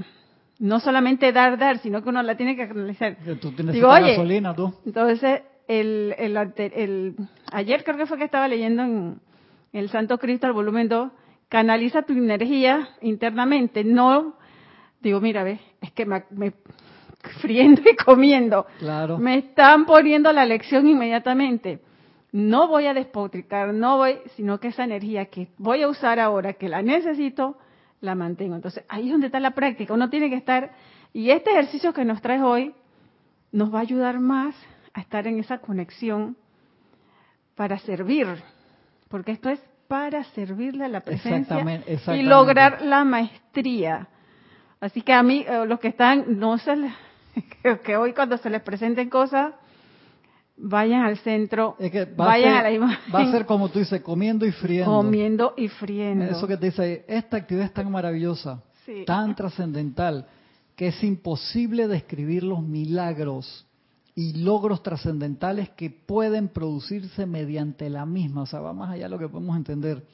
[0.60, 3.18] No solamente dar, dar, sino que uno la tiene que canalizar.
[3.42, 4.72] Tú tienes digo, oye, gasolina, tú.
[4.86, 7.16] Entonces, el, el, el,
[7.52, 9.20] ayer creo que fue que estaba leyendo en
[9.74, 11.12] el Santo Cristo, el volumen 2,
[11.50, 14.36] canaliza tu energía internamente, no,
[15.02, 16.24] digo, mira, ve, es que me,
[17.42, 19.18] friendo y comiendo, claro.
[19.18, 21.82] me están poniendo la lección inmediatamente.
[22.32, 26.54] No voy a despotricar, no voy, sino que esa energía que voy a usar ahora,
[26.54, 27.58] que la necesito,
[28.02, 28.56] la mantengo.
[28.56, 29.94] Entonces, ahí es donde está la práctica.
[29.94, 30.72] Uno tiene que estar,
[31.14, 32.74] y este ejercicio que nos traes hoy
[33.52, 34.56] nos va a ayudar más
[34.94, 36.36] a estar en esa conexión
[37.56, 38.28] para servir,
[39.14, 41.64] porque esto es para servirle a la presencia
[42.16, 44.08] y lograr la maestría.
[44.82, 46.74] Así que a mí, eh, los que están, no se
[47.84, 49.54] que hoy cuando se les presenten cosas,
[50.58, 51.78] vayan al centro,
[52.18, 53.14] vayan a, la imagen.
[53.14, 54.92] Va a ser como tú dices, comiendo y friendo.
[54.92, 56.26] Comiendo y friendo.
[56.26, 58.64] Eso que te dice, esta actividad es tan maravillosa,
[59.06, 60.26] tan trascendental,
[60.76, 63.68] que es imposible describir los milagros
[64.16, 68.44] y logros trascendentales que pueden producirse mediante la misma.
[68.44, 70.06] O sea, va más allá de lo que podemos entender.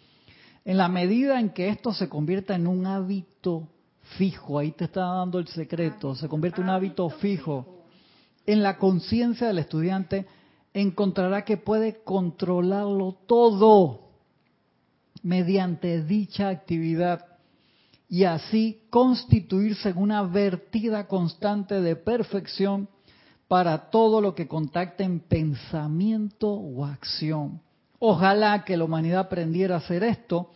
[0.64, 3.68] En la medida en que esto se convierta en un hábito
[4.18, 7.84] fijo, ahí te está dando el secreto, se convierte en un hábito fijo,
[8.46, 10.26] en la conciencia del estudiante
[10.74, 14.10] encontrará que puede controlarlo todo
[15.22, 17.26] mediante dicha actividad
[18.08, 22.88] y así constituirse en una vertida constante de perfección
[23.50, 27.60] para todo lo que contacte en pensamiento o acción.
[27.98, 30.52] Ojalá que la humanidad aprendiera a hacer esto,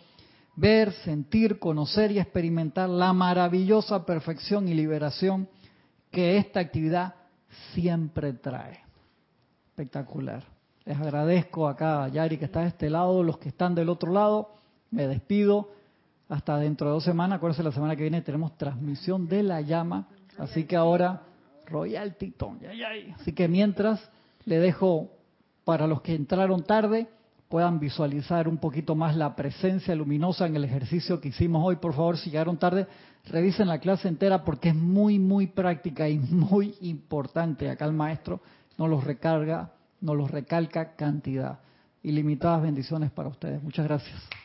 [0.56, 5.50] ver, sentir, conocer y experimentar la maravillosa perfección y liberación
[6.12, 7.16] que esta actividad
[7.74, 8.80] siempre trae.
[9.70, 10.44] Espectacular.
[10.86, 14.12] Les agradezco acá a Yari que está de este lado, los que están del otro
[14.14, 14.52] lado.
[14.92, 15.72] Me despido.
[16.30, 17.38] Hasta dentro de dos semanas.
[17.38, 20.08] Acuérdense, la semana que viene tenemos transmisión de la llama.
[20.38, 21.24] Así que ahora
[21.74, 22.60] Royal Titón.
[23.20, 24.00] Así que mientras
[24.46, 25.10] le dejo
[25.66, 27.08] para los que entraron tarde
[27.50, 31.76] puedan visualizar un poquito más la presencia luminosa en el ejercicio que hicimos hoy.
[31.78, 32.88] Por favor, si llegaron tarde,
[33.26, 37.70] revisen la clase entera porque es muy, muy práctica y muy importante.
[37.70, 38.42] Acá el maestro
[38.78, 39.72] nos los recarga,
[40.02, 41.60] nos los recalca cantidad.
[42.02, 43.62] Ilimitadas bendiciones para ustedes.
[43.62, 44.43] Muchas gracias.